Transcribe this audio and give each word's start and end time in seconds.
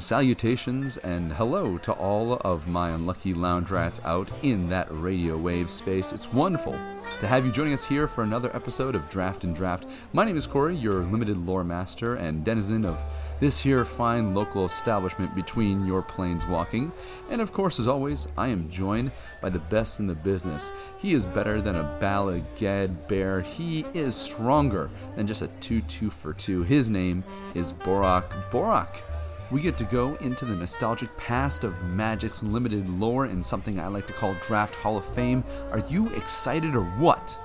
Salutations, 0.00 0.96
and 0.98 1.32
hello 1.32 1.78
to 1.78 1.92
all 1.92 2.34
of 2.42 2.66
my 2.66 2.90
unlucky 2.90 3.34
lounge 3.34 3.70
rats 3.70 4.00
out 4.04 4.28
in 4.42 4.68
that 4.68 4.88
radio 4.90 5.36
wave 5.36 5.70
space. 5.70 6.12
It's 6.12 6.32
wonderful 6.32 6.78
to 7.20 7.26
have 7.26 7.44
you 7.44 7.52
joining 7.52 7.72
us 7.72 7.84
here 7.84 8.06
for 8.06 8.22
another 8.22 8.54
episode 8.54 8.94
of 8.94 9.08
Draft 9.08 9.44
and 9.44 9.54
Draft. 9.54 9.86
My 10.12 10.24
name 10.24 10.36
is 10.36 10.46
Corey, 10.46 10.76
your 10.76 11.02
limited 11.04 11.36
lore 11.36 11.64
master 11.64 12.16
and 12.16 12.44
denizen 12.44 12.84
of 12.84 13.02
this 13.38 13.58
here 13.58 13.84
fine 13.84 14.34
local 14.34 14.64
establishment 14.64 15.34
between 15.34 15.86
your 15.86 16.02
planes 16.02 16.46
walking. 16.46 16.90
And 17.30 17.40
of 17.40 17.52
course, 17.52 17.78
as 17.78 17.86
always, 17.86 18.28
I 18.36 18.48
am 18.48 18.70
joined 18.70 19.12
by 19.42 19.50
the 19.50 19.58
best 19.58 20.00
in 20.00 20.06
the 20.06 20.14
business. 20.14 20.72
He 20.98 21.12
is 21.12 21.26
better 21.26 21.60
than 21.60 21.76
a 21.76 21.98
Bala 22.00 22.40
Ged 22.56 23.06
bear. 23.08 23.42
He 23.42 23.84
is 23.92 24.16
stronger 24.16 24.90
than 25.16 25.26
just 25.26 25.42
a 25.42 25.48
2 25.60 25.82
2 25.82 26.10
for 26.10 26.32
2. 26.32 26.62
His 26.62 26.88
name 26.88 27.24
is 27.54 27.72
Borak. 27.72 28.50
Borak, 28.50 29.02
we 29.50 29.62
get 29.62 29.76
to 29.78 29.84
go 29.84 30.16
into 30.16 30.44
the 30.44 30.56
nostalgic 30.56 31.16
past 31.16 31.62
of 31.62 31.80
Magic's 31.84 32.42
limited 32.42 32.88
lore 32.88 33.26
in 33.26 33.42
something 33.42 33.78
I 33.78 33.86
like 33.86 34.06
to 34.08 34.12
call 34.12 34.34
Draft 34.42 34.74
Hall 34.74 34.96
of 34.96 35.04
Fame. 35.04 35.44
Are 35.70 35.84
you 35.88 36.08
excited 36.14 36.74
or 36.74 36.84
what? 36.84 37.38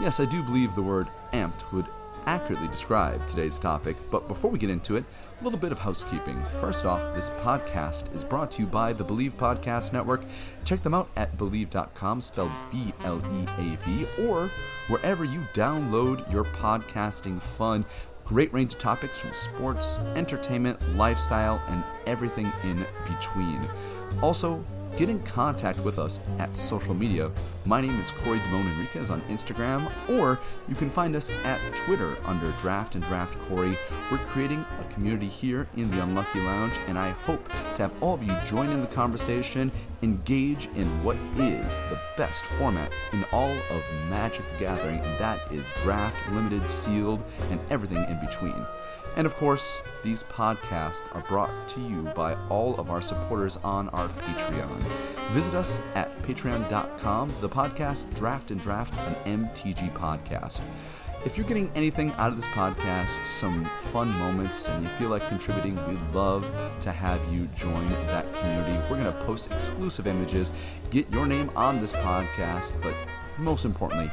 Yes, 0.00 0.20
I 0.20 0.24
do 0.24 0.42
believe 0.42 0.74
the 0.74 0.82
word 0.82 1.08
amped 1.32 1.70
would 1.72 1.86
accurately 2.28 2.68
describe 2.68 3.26
today's 3.26 3.58
topic, 3.58 3.96
but 4.10 4.28
before 4.28 4.50
we 4.50 4.58
get 4.58 4.68
into 4.68 4.96
it, 4.96 5.04
a 5.40 5.44
little 5.44 5.58
bit 5.58 5.72
of 5.72 5.78
housekeeping. 5.78 6.44
First 6.60 6.84
off, 6.84 7.14
this 7.14 7.30
podcast 7.42 8.14
is 8.14 8.22
brought 8.22 8.50
to 8.50 8.62
you 8.62 8.68
by 8.68 8.92
the 8.92 9.02
Bleav 9.02 9.32
Podcast 9.32 9.94
Network. 9.94 10.26
Check 10.66 10.82
them 10.82 10.92
out 10.92 11.08
at 11.16 11.38
bleav.com, 11.38 12.20
spelled 12.20 12.52
B 12.70 12.92
L 13.02 13.22
E 13.34 13.46
A 13.56 13.76
V, 13.76 14.06
or 14.26 14.50
wherever 14.88 15.24
you 15.24 15.40
download 15.54 16.30
your 16.30 16.44
podcasting 16.44 17.40
fun. 17.40 17.82
Great 18.26 18.52
range 18.52 18.74
of 18.74 18.78
topics 18.78 19.18
from 19.18 19.32
sports, 19.32 19.96
entertainment, 20.14 20.78
lifestyle, 20.96 21.62
and 21.68 21.82
everything 22.06 22.52
in 22.62 22.84
between. 23.06 23.66
Also, 24.20 24.62
get 24.98 25.08
in 25.08 25.18
contact 25.20 25.78
with 25.78 25.98
us 25.98 26.20
at 26.38 26.54
social 26.54 26.92
media. 26.92 27.30
My 27.68 27.82
name 27.82 28.00
is 28.00 28.12
Corey 28.12 28.40
Damone 28.40 28.72
Enriquez 28.72 29.10
on 29.10 29.20
Instagram, 29.28 29.92
or 30.08 30.40
you 30.68 30.74
can 30.74 30.88
find 30.88 31.14
us 31.14 31.28
at 31.44 31.60
Twitter 31.84 32.16
under 32.24 32.50
Draft 32.52 32.94
and 32.94 33.04
Draft 33.04 33.38
Corey. 33.40 33.76
We're 34.10 34.16
creating 34.16 34.64
a 34.80 34.94
community 34.94 35.28
here 35.28 35.68
in 35.76 35.90
the 35.90 36.02
Unlucky 36.02 36.40
Lounge, 36.40 36.72
and 36.86 36.98
I 36.98 37.10
hope 37.10 37.46
to 37.74 37.82
have 37.82 37.92
all 38.00 38.14
of 38.14 38.24
you 38.24 38.34
join 38.46 38.70
in 38.70 38.80
the 38.80 38.86
conversation, 38.86 39.70
engage 40.00 40.70
in 40.76 40.86
what 41.04 41.18
is 41.36 41.76
the 41.90 42.00
best 42.16 42.42
format 42.56 42.90
in 43.12 43.22
all 43.32 43.52
of 43.52 43.82
Magic 44.08 44.50
the 44.52 44.60
Gathering, 44.60 45.00
and 45.00 45.18
that 45.18 45.38
is 45.52 45.62
draft, 45.82 46.16
limited, 46.32 46.66
sealed, 46.66 47.22
and 47.50 47.60
everything 47.68 48.02
in 48.08 48.18
between. 48.18 48.64
And 49.16 49.26
of 49.26 49.34
course, 49.36 49.82
these 50.04 50.22
podcasts 50.22 51.02
are 51.12 51.24
brought 51.28 51.68
to 51.70 51.80
you 51.80 52.02
by 52.14 52.34
all 52.48 52.76
of 52.76 52.88
our 52.88 53.02
supporters 53.02 53.58
on 53.64 53.88
our 53.88 54.08
Patreon. 54.08 54.80
Visit 55.32 55.54
us 55.54 55.80
at 55.96 56.16
patreon.com, 56.20 57.34
the 57.40 57.48
podcast 57.58 58.14
Draft 58.14 58.52
and 58.52 58.60
Draft, 58.60 58.94
an 59.26 59.48
MTG 59.48 59.92
podcast. 59.94 60.60
If 61.24 61.36
you're 61.36 61.44
getting 61.44 61.72
anything 61.74 62.12
out 62.12 62.28
of 62.28 62.36
this 62.36 62.46
podcast, 62.46 63.26
some 63.26 63.64
fun 63.90 64.10
moments, 64.10 64.68
and 64.68 64.80
you 64.80 64.88
feel 64.90 65.08
like 65.08 65.26
contributing, 65.26 65.74
we'd 65.88 66.00
love 66.14 66.48
to 66.82 66.92
have 66.92 67.20
you 67.34 67.48
join 67.56 67.88
that 67.88 68.32
community. 68.34 68.78
We're 68.88 69.02
going 69.02 69.12
to 69.12 69.24
post 69.24 69.50
exclusive 69.50 70.06
images, 70.06 70.52
get 70.90 71.10
your 71.10 71.26
name 71.26 71.50
on 71.56 71.80
this 71.80 71.94
podcast, 71.94 72.80
but 72.80 72.94
most 73.38 73.64
importantly, 73.64 74.08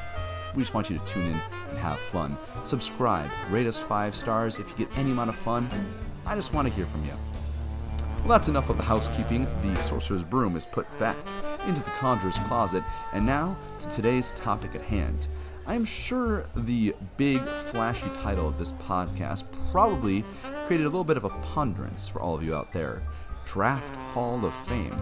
we 0.56 0.64
just 0.64 0.74
want 0.74 0.90
you 0.90 0.98
to 0.98 1.06
tune 1.06 1.28
in 1.34 1.42
and 1.70 1.78
have 1.78 2.00
fun. 2.00 2.36
Subscribe, 2.66 3.30
rate 3.52 3.68
us 3.68 3.80
five 3.80 4.16
stars 4.16 4.58
if 4.58 4.68
you 4.72 4.88
get 4.88 4.98
any 4.98 5.12
amount 5.12 5.30
of 5.30 5.36
fun. 5.36 5.70
I 6.26 6.34
just 6.34 6.52
want 6.52 6.68
to 6.68 6.74
hear 6.74 6.88
from 6.88 7.06
you. 7.06 7.14
Well, 8.26 8.40
that's 8.40 8.48
enough 8.48 8.72
of 8.72 8.78
the 8.78 8.84
housekeeping. 8.84 9.46
The 9.62 9.76
sorcerer's 9.76 10.24
broom 10.24 10.56
is 10.56 10.66
put 10.66 10.88
back 10.98 11.16
into 11.68 11.84
the 11.84 11.92
conjurer's 11.92 12.40
closet, 12.40 12.84
and 13.14 13.24
now 13.24 13.56
to 13.78 13.88
today's 13.88 14.32
topic 14.32 14.74
at 14.74 14.82
hand. 14.82 15.28
I 15.68 15.76
am 15.76 15.86
sure 15.86 16.48
the 16.56 16.96
big, 17.18 17.48
flashy 17.68 18.10
title 18.16 18.48
of 18.48 18.58
this 18.58 18.72
podcast 18.72 19.44
probably 19.72 20.26
created 20.66 20.88
a 20.88 20.90
little 20.90 21.04
bit 21.04 21.18
of 21.18 21.26
a 21.26 21.30
ponderance 21.30 22.08
for 22.08 22.20
all 22.20 22.34
of 22.34 22.44
you 22.44 22.56
out 22.56 22.74
there. 22.74 23.04
Draft 23.46 23.96
Hall 23.96 24.44
of 24.44 24.56
Fame. 24.56 24.98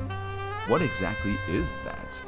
What 0.67 0.81
exactly 0.81 1.37
is 1.47 1.75
that? 1.85 2.21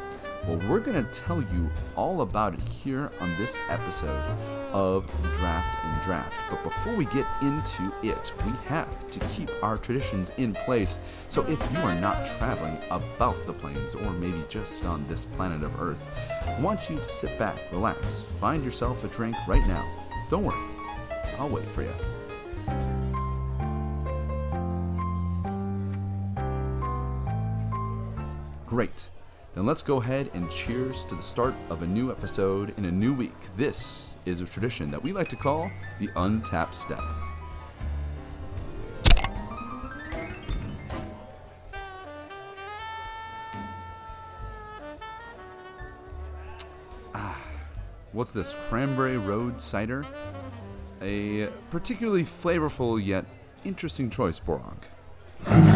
Well, 0.48 0.60
we're 0.70 0.80
going 0.80 1.04
to 1.04 1.10
tell 1.12 1.42
you 1.42 1.72
all 1.96 2.22
about 2.22 2.54
it 2.54 2.62
here 2.62 3.12
on 3.20 3.36
this 3.36 3.58
episode 3.68 4.24
of 4.72 5.08
Draft 5.34 5.84
and 5.84 6.04
Draft. 6.04 6.40
But 6.52 6.64
before 6.64 6.94
we 6.94 7.06
get 7.06 7.26
into 7.42 7.92
it, 8.04 8.32
we 8.46 8.52
have 8.68 9.10
to 9.10 9.20
keep 9.30 9.50
our 9.64 9.76
traditions 9.76 10.32
in 10.38 10.54
place. 10.54 11.00
So 11.30 11.44
if 11.48 11.60
you 11.72 11.80
are 11.80 11.96
not 11.96 12.28
traveling 12.28 12.78
about 12.92 13.44
the 13.48 13.54
planes 13.54 13.96
or 13.96 14.12
maybe 14.12 14.44
just 14.48 14.86
on 14.86 15.08
this 15.08 15.26
planet 15.26 15.64
of 15.64 15.82
Earth, 15.82 16.08
I 16.46 16.62
want 16.62 16.92
you 16.92 16.98
to 16.98 17.10
sit 17.10 17.40
back, 17.40 17.58
relax, 17.72 18.22
find 18.22 18.64
yourself 18.64 19.04
a 19.04 19.08
drink 19.08 19.36
right 19.48 19.66
now. 19.66 19.84
Don't 20.30 20.44
worry, 20.44 20.64
I'll 21.40 21.50
wait 21.50 21.72
for 21.72 21.82
you. 21.82 21.94
Great. 28.68 29.10
Then 29.56 29.66
let's 29.66 29.82
go 29.82 30.02
ahead 30.02 30.30
and 30.34 30.52
cheers 30.52 31.06
to 31.06 31.16
the 31.16 31.22
start 31.22 31.56
of 31.70 31.82
a 31.82 31.88
new 31.88 32.12
episode 32.12 32.78
in 32.78 32.84
a 32.84 32.92
new 32.92 33.14
week. 33.14 33.32
This 33.56 34.10
is 34.26 34.42
a 34.42 34.46
tradition 34.46 34.92
that 34.92 35.02
we 35.02 35.14
like 35.14 35.30
to 35.30 35.38
call 35.38 35.72
the 35.98 36.10
Untapped 36.18 36.76
Step. 36.76 37.00
Ah, 47.14 47.42
what's 48.12 48.34
this? 48.34 48.58
Cranberry 48.68 49.18
Road 49.18 49.62
Cider? 49.62 50.06
A 51.02 51.48
particularly 51.72 52.26
flavorful 52.26 53.04
yet 53.04 53.24
interesting 53.64 54.10
choice, 54.10 54.38
Borak. 54.38 55.75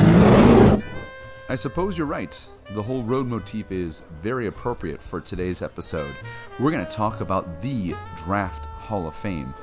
I 1.51 1.55
suppose 1.55 1.97
you're 1.97 2.05
right. 2.05 2.39
The 2.75 2.83
whole 2.83 3.01
road 3.01 3.25
motif 3.25 3.71
is 3.71 4.03
very 4.21 4.45
appropriate 4.45 5.01
for 5.01 5.19
today's 5.19 5.63
episode. 5.63 6.13
We're 6.59 6.69
going 6.69 6.85
to 6.85 6.91
talk 6.91 7.21
about 7.21 7.59
the 7.63 7.95
Draft 8.17 8.67
Hall 8.67 9.07
of 9.07 9.15
Fame. 9.15 9.55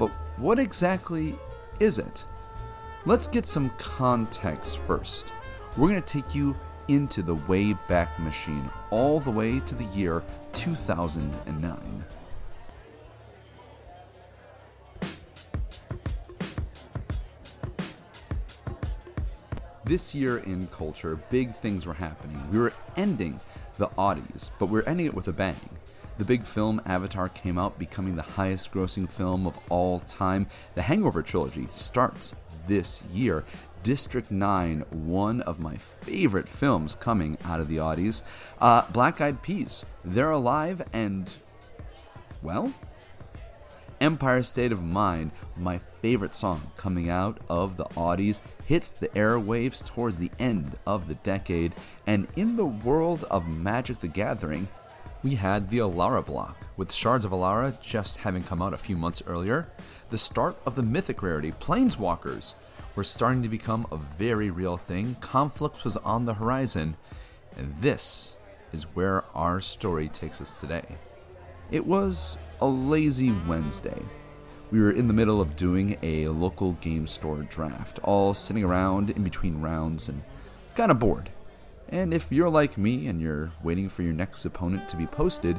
But 0.00 0.10
what 0.36 0.58
exactly 0.58 1.36
is 1.78 2.00
it? 2.00 2.26
Let's 3.06 3.28
get 3.28 3.46
some 3.46 3.70
context 3.78 4.78
first. 4.78 5.32
We're 5.76 5.90
going 5.90 6.02
to 6.02 6.12
take 6.12 6.34
you 6.34 6.56
into 6.88 7.22
the 7.22 7.36
Wayback 7.36 8.18
Machine, 8.18 8.68
all 8.90 9.20
the 9.20 9.30
way 9.30 9.60
to 9.60 9.76
the 9.76 9.84
year 9.84 10.24
2009. 10.54 12.04
This 19.84 20.14
year 20.14 20.38
in 20.38 20.68
culture, 20.68 21.16
big 21.28 21.54
things 21.56 21.86
were 21.86 21.94
happening. 21.94 22.40
We 22.52 22.58
were 22.58 22.72
ending 22.96 23.40
the 23.78 23.88
Oddies, 23.98 24.50
but 24.60 24.66
we 24.66 24.78
are 24.78 24.88
ending 24.88 25.06
it 25.06 25.14
with 25.14 25.26
a 25.26 25.32
bang. 25.32 25.56
The 26.18 26.24
big 26.24 26.44
film 26.44 26.80
Avatar 26.86 27.28
came 27.28 27.58
out, 27.58 27.80
becoming 27.80 28.14
the 28.14 28.22
highest 28.22 28.72
grossing 28.72 29.10
film 29.10 29.44
of 29.44 29.58
all 29.70 29.98
time. 29.98 30.46
The 30.76 30.82
Hangover 30.82 31.20
trilogy 31.20 31.66
starts 31.72 32.36
this 32.68 33.02
year. 33.12 33.44
District 33.82 34.30
9, 34.30 34.84
one 34.90 35.40
of 35.40 35.58
my 35.58 35.76
favorite 35.76 36.48
films 36.48 36.94
coming 36.94 37.36
out 37.44 37.58
of 37.58 37.66
the 37.66 37.78
Oddies. 37.78 38.22
Uh, 38.60 38.82
Black 38.92 39.20
Eyed 39.20 39.42
Peas, 39.42 39.84
they're 40.04 40.30
alive 40.30 40.82
and, 40.92 41.34
well, 42.40 42.72
Empire 44.02 44.42
State 44.42 44.72
of 44.72 44.82
Mind, 44.82 45.30
my 45.56 45.78
favorite 46.00 46.34
song 46.34 46.72
coming 46.76 47.08
out 47.08 47.38
of 47.48 47.76
the 47.76 47.84
Oddies, 47.96 48.40
hits 48.66 48.88
the 48.88 49.06
airwaves 49.10 49.86
towards 49.86 50.18
the 50.18 50.32
end 50.40 50.76
of 50.84 51.06
the 51.06 51.14
decade, 51.14 51.72
and 52.04 52.26
in 52.34 52.56
the 52.56 52.66
world 52.66 53.24
of 53.30 53.48
Magic 53.48 54.00
the 54.00 54.08
Gathering, 54.08 54.66
we 55.22 55.36
had 55.36 55.70
the 55.70 55.78
Alara 55.78 56.26
block, 56.26 56.66
with 56.76 56.92
Shards 56.92 57.24
of 57.24 57.30
Alara 57.30 57.80
just 57.80 58.16
having 58.16 58.42
come 58.42 58.60
out 58.60 58.74
a 58.74 58.76
few 58.76 58.96
months 58.96 59.22
earlier, 59.24 59.70
the 60.10 60.18
start 60.18 60.56
of 60.66 60.74
the 60.74 60.82
mythic 60.82 61.22
rarity 61.22 61.52
Planeswalkers, 61.52 62.54
were 62.96 63.04
starting 63.04 63.44
to 63.44 63.48
become 63.48 63.86
a 63.92 63.96
very 63.96 64.50
real 64.50 64.76
thing. 64.76 65.14
Conflict 65.20 65.84
was 65.84 65.96
on 65.98 66.24
the 66.24 66.34
horizon, 66.34 66.96
and 67.56 67.72
this 67.80 68.34
is 68.72 68.82
where 68.94 69.22
our 69.32 69.60
story 69.60 70.08
takes 70.08 70.40
us 70.40 70.58
today. 70.58 70.98
It 71.72 71.86
was 71.86 72.36
a 72.60 72.66
lazy 72.66 73.32
Wednesday. 73.48 74.02
We 74.70 74.82
were 74.82 74.92
in 74.92 75.08
the 75.08 75.14
middle 75.14 75.40
of 75.40 75.56
doing 75.56 75.96
a 76.02 76.28
local 76.28 76.72
game 76.74 77.06
store 77.06 77.44
draft, 77.44 77.98
all 78.02 78.34
sitting 78.34 78.62
around 78.62 79.08
in 79.08 79.24
between 79.24 79.62
rounds 79.62 80.10
and 80.10 80.22
kind 80.74 80.90
of 80.90 80.98
bored. 80.98 81.30
And 81.88 82.12
if 82.12 82.30
you're 82.30 82.50
like 82.50 82.76
me 82.76 83.06
and 83.06 83.22
you're 83.22 83.52
waiting 83.62 83.88
for 83.88 84.02
your 84.02 84.12
next 84.12 84.44
opponent 84.44 84.86
to 84.90 84.98
be 84.98 85.06
posted, 85.06 85.58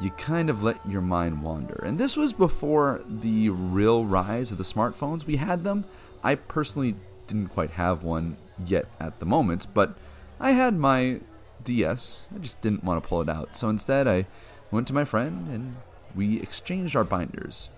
you 0.00 0.10
kind 0.12 0.48
of 0.48 0.62
let 0.62 0.78
your 0.88 1.00
mind 1.00 1.42
wander. 1.42 1.82
And 1.84 1.98
this 1.98 2.16
was 2.16 2.32
before 2.32 3.02
the 3.08 3.50
real 3.50 4.04
rise 4.04 4.52
of 4.52 4.58
the 4.58 4.64
smartphones. 4.64 5.26
We 5.26 5.36
had 5.36 5.64
them. 5.64 5.86
I 6.22 6.36
personally 6.36 6.94
didn't 7.26 7.48
quite 7.48 7.72
have 7.72 8.04
one 8.04 8.36
yet 8.64 8.86
at 9.00 9.18
the 9.18 9.26
moment, 9.26 9.66
but 9.74 9.98
I 10.38 10.52
had 10.52 10.78
my 10.78 11.18
DS. 11.64 12.28
I 12.32 12.38
just 12.38 12.60
didn't 12.60 12.84
want 12.84 13.02
to 13.02 13.08
pull 13.08 13.22
it 13.22 13.28
out. 13.28 13.56
So 13.56 13.68
instead, 13.68 14.06
I 14.06 14.26
went 14.72 14.88
to 14.88 14.94
my 14.94 15.04
friend 15.04 15.46
and 15.48 15.76
we 16.16 16.40
exchanged 16.40 16.96
our 16.96 17.04
binders. 17.04 17.70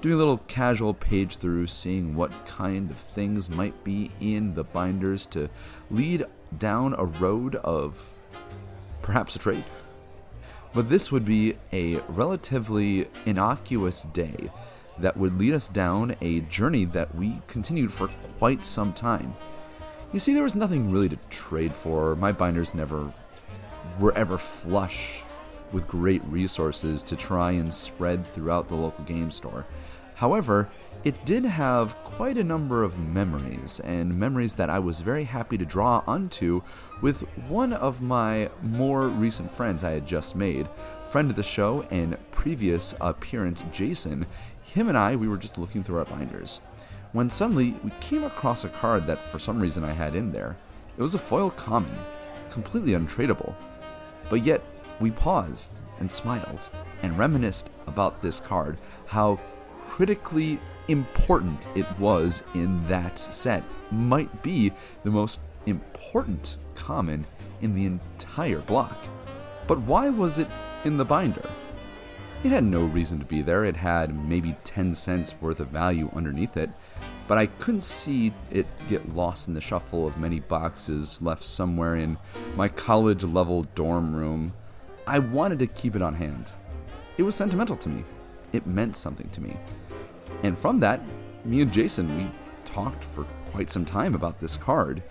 Doing 0.00 0.14
a 0.14 0.18
little 0.18 0.38
casual 0.38 0.94
page 0.94 1.36
through, 1.36 1.66
seeing 1.66 2.14
what 2.14 2.46
kind 2.46 2.90
of 2.90 2.96
things 2.96 3.50
might 3.50 3.82
be 3.84 4.10
in 4.20 4.54
the 4.54 4.64
binders 4.64 5.26
to 5.28 5.48
lead 5.90 6.24
down 6.58 6.94
a 6.98 7.04
road 7.04 7.56
of 7.56 8.14
perhaps 9.00 9.34
a 9.34 9.38
trade. 9.38 9.64
But 10.74 10.88
this 10.88 11.10
would 11.10 11.24
be 11.24 11.56
a 11.72 11.96
relatively 12.08 13.08
innocuous 13.26 14.02
day 14.02 14.50
that 14.98 15.16
would 15.16 15.38
lead 15.38 15.54
us 15.54 15.68
down 15.68 16.16
a 16.20 16.40
journey 16.40 16.84
that 16.86 17.14
we 17.14 17.40
continued 17.46 17.92
for 17.92 18.08
quite 18.38 18.64
some 18.64 18.92
time. 18.92 19.34
You 20.12 20.18
see, 20.18 20.34
there 20.34 20.42
was 20.42 20.54
nothing 20.54 20.90
really 20.90 21.08
to 21.10 21.18
trade 21.30 21.74
for. 21.74 22.14
My 22.16 22.32
binders 22.32 22.74
never 22.74 23.12
were 23.98 24.12
ever 24.14 24.38
flush 24.38 25.22
with 25.72 25.88
great 25.88 26.22
resources 26.24 27.02
to 27.04 27.16
try 27.16 27.52
and 27.52 27.72
spread 27.72 28.26
throughout 28.26 28.68
the 28.68 28.74
local 28.74 29.04
game 29.04 29.30
store. 29.30 29.66
However, 30.14 30.68
it 31.04 31.24
did 31.24 31.44
have 31.44 31.96
quite 32.04 32.38
a 32.38 32.44
number 32.44 32.84
of 32.84 32.98
memories, 32.98 33.80
and 33.80 34.16
memories 34.16 34.54
that 34.54 34.70
I 34.70 34.78
was 34.78 35.00
very 35.00 35.24
happy 35.24 35.58
to 35.58 35.64
draw 35.64 36.04
onto 36.06 36.62
with 37.00 37.22
one 37.48 37.72
of 37.72 38.02
my 38.02 38.50
more 38.62 39.08
recent 39.08 39.50
friends 39.50 39.82
I 39.82 39.90
had 39.90 40.06
just 40.06 40.36
made. 40.36 40.68
Friend 41.10 41.28
of 41.28 41.36
the 41.36 41.42
show 41.42 41.82
and 41.90 42.16
previous 42.30 42.94
appearance, 43.00 43.64
Jason, 43.72 44.26
him 44.62 44.88
and 44.88 44.96
I, 44.96 45.16
we 45.16 45.26
were 45.26 45.36
just 45.36 45.58
looking 45.58 45.82
through 45.82 45.98
our 45.98 46.04
binders. 46.04 46.60
When 47.12 47.28
suddenly 47.28 47.74
we 47.82 47.90
came 48.00 48.22
across 48.22 48.64
a 48.64 48.68
card 48.68 49.06
that 49.06 49.28
for 49.30 49.38
some 49.38 49.60
reason 49.60 49.82
I 49.84 49.92
had 49.92 50.14
in 50.14 50.30
there. 50.30 50.56
It 50.96 51.02
was 51.02 51.14
a 51.14 51.18
foil 51.18 51.50
common, 51.50 51.98
completely 52.50 52.92
untradeable. 52.92 53.54
But 54.30 54.44
yet, 54.44 54.62
we 55.02 55.10
paused 55.10 55.72
and 55.98 56.10
smiled 56.10 56.68
and 57.02 57.18
reminisced 57.18 57.68
about 57.86 58.22
this 58.22 58.40
card, 58.40 58.78
how 59.06 59.38
critically 59.88 60.58
important 60.88 61.68
it 61.74 61.86
was 61.98 62.42
in 62.54 62.86
that 62.88 63.18
set. 63.18 63.64
Might 63.90 64.42
be 64.42 64.72
the 65.04 65.10
most 65.10 65.40
important 65.66 66.56
common 66.74 67.26
in 67.60 67.74
the 67.74 67.84
entire 67.84 68.60
block. 68.60 68.96
But 69.66 69.80
why 69.80 70.08
was 70.08 70.38
it 70.38 70.48
in 70.84 70.96
the 70.96 71.04
binder? 71.04 71.48
It 72.42 72.50
had 72.50 72.64
no 72.64 72.84
reason 72.84 73.18
to 73.20 73.24
be 73.24 73.42
there. 73.42 73.64
It 73.64 73.76
had 73.76 74.16
maybe 74.28 74.56
10 74.64 74.94
cents 74.94 75.34
worth 75.40 75.60
of 75.60 75.68
value 75.68 76.10
underneath 76.14 76.56
it, 76.56 76.70
but 77.28 77.38
I 77.38 77.46
couldn't 77.46 77.84
see 77.84 78.32
it 78.50 78.66
get 78.88 79.14
lost 79.14 79.46
in 79.46 79.54
the 79.54 79.60
shuffle 79.60 80.06
of 80.06 80.18
many 80.18 80.40
boxes 80.40 81.22
left 81.22 81.44
somewhere 81.44 81.94
in 81.94 82.18
my 82.56 82.66
college 82.66 83.22
level 83.22 83.62
dorm 83.74 84.16
room. 84.16 84.52
I 85.06 85.18
wanted 85.18 85.58
to 85.58 85.66
keep 85.66 85.96
it 85.96 86.02
on 86.02 86.14
hand. 86.14 86.52
It 87.18 87.24
was 87.24 87.34
sentimental 87.34 87.76
to 87.76 87.88
me. 87.88 88.04
It 88.52 88.66
meant 88.66 88.96
something 88.96 89.28
to 89.30 89.40
me. 89.40 89.56
And 90.42 90.56
from 90.56 90.78
that, 90.80 91.00
me 91.44 91.60
and 91.60 91.72
Jason, 91.72 92.16
we 92.16 92.30
talked 92.64 93.04
for 93.04 93.24
quite 93.50 93.68
some 93.68 93.84
time 93.84 94.14
about 94.14 94.40
this 94.40 94.56
card. 94.56 95.02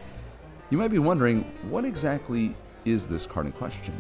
You 0.70 0.78
might 0.78 0.92
be 0.92 1.00
wondering, 1.00 1.42
what 1.70 1.84
exactly 1.84 2.56
is 2.86 3.08
this 3.08 3.26
card 3.26 3.48
in 3.48 3.52
question? 3.52 3.94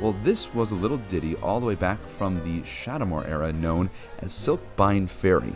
Well, 0.00 0.12
this 0.24 0.52
was 0.54 0.70
a 0.70 0.76
little 0.76 0.96
ditty 0.96 1.36
all 1.36 1.60
the 1.60 1.66
way 1.66 1.74
back 1.74 2.00
from 2.00 2.42
the 2.42 2.62
Shadowmoor 2.62 3.28
era 3.28 3.52
known 3.52 3.90
as 4.20 4.32
Silkbind 4.32 5.10
Faerie. 5.10 5.54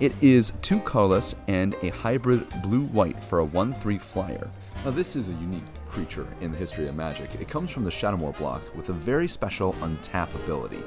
It 0.00 0.12
is 0.20 0.52
two 0.62 0.80
colorless 0.80 1.34
and 1.46 1.76
a 1.82 1.90
hybrid 1.90 2.48
blue 2.62 2.86
white 2.86 3.22
for 3.22 3.40
a 3.40 3.44
1 3.44 3.74
3 3.74 3.98
flyer. 3.98 4.50
Now, 4.84 4.90
this 4.90 5.14
is 5.14 5.28
a 5.28 5.34
unique 5.34 5.62
creature 5.94 6.26
in 6.40 6.50
the 6.50 6.58
history 6.58 6.88
of 6.88 6.96
Magic. 6.96 7.32
It 7.36 7.48
comes 7.48 7.70
from 7.70 7.84
the 7.84 7.90
Shadowmoor 7.90 8.36
block 8.36 8.62
with 8.74 8.88
a 8.88 8.92
very 8.92 9.28
special 9.28 9.74
untap 9.74 10.34
ability. 10.34 10.82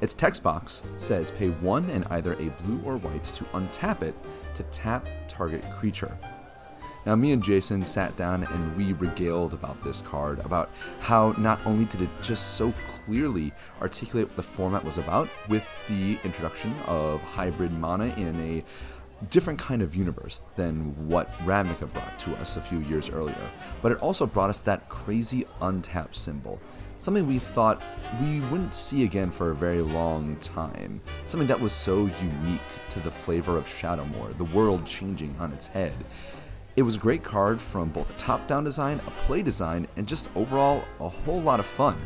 Its 0.00 0.14
text 0.14 0.44
box 0.44 0.84
says 0.98 1.32
pay 1.32 1.48
one 1.48 1.90
and 1.90 2.04
either 2.10 2.34
a 2.34 2.48
blue 2.62 2.80
or 2.84 2.96
white 2.98 3.24
to 3.24 3.44
untap 3.54 4.02
it 4.02 4.14
to 4.54 4.62
tap 4.64 5.08
target 5.26 5.64
creature. 5.72 6.16
Now, 7.04 7.16
me 7.16 7.32
and 7.32 7.42
Jason 7.42 7.84
sat 7.84 8.14
down 8.14 8.44
and 8.44 8.76
we 8.76 8.92
regaled 8.92 9.52
about 9.52 9.82
this 9.82 10.00
card, 10.02 10.38
about 10.44 10.70
how 11.00 11.34
not 11.36 11.58
only 11.66 11.86
did 11.86 12.02
it 12.02 12.10
just 12.22 12.54
so 12.54 12.72
clearly 13.04 13.52
articulate 13.80 14.28
what 14.28 14.36
the 14.36 14.44
format 14.44 14.84
was 14.84 14.98
about 14.98 15.28
with 15.48 15.68
the 15.88 16.16
introduction 16.22 16.72
of 16.86 17.20
hybrid 17.20 17.72
mana 17.72 18.14
in 18.16 18.38
a 18.38 18.64
different 19.30 19.58
kind 19.58 19.82
of 19.82 19.94
universe 19.94 20.42
than 20.56 21.08
what 21.08 21.32
Ravnica 21.40 21.92
brought 21.92 22.18
to 22.20 22.34
us 22.36 22.56
a 22.56 22.60
few 22.60 22.80
years 22.80 23.10
earlier, 23.10 23.50
but 23.80 23.92
it 23.92 23.98
also 23.98 24.26
brought 24.26 24.50
us 24.50 24.58
that 24.60 24.88
crazy 24.88 25.46
untapped 25.60 26.16
symbol 26.16 26.60
something 27.02 27.26
we 27.26 27.40
thought 27.40 27.82
we 28.20 28.38
wouldn't 28.42 28.74
see 28.74 29.02
again 29.02 29.28
for 29.28 29.50
a 29.50 29.54
very 29.54 29.82
long 29.82 30.36
time. 30.36 31.00
Something 31.26 31.48
that 31.48 31.60
was 31.60 31.72
so 31.72 32.08
unique 32.22 32.60
to 32.90 33.00
the 33.00 33.10
flavor 33.10 33.56
of 33.56 33.66
Shadowmoor, 33.66 34.38
the 34.38 34.44
world 34.44 34.86
changing 34.86 35.34
on 35.40 35.52
its 35.52 35.66
head. 35.66 35.96
It 36.76 36.82
was 36.82 36.94
a 36.94 37.00
great 37.00 37.24
card 37.24 37.60
from 37.60 37.88
both 37.88 38.08
a 38.08 38.12
top 38.14 38.46
down 38.46 38.62
design, 38.62 39.00
a 39.04 39.10
play 39.26 39.42
design, 39.42 39.88
and 39.96 40.06
just 40.06 40.30
overall 40.36 40.84
a 41.00 41.08
whole 41.08 41.40
lot 41.40 41.58
of 41.58 41.66
fun. 41.66 42.00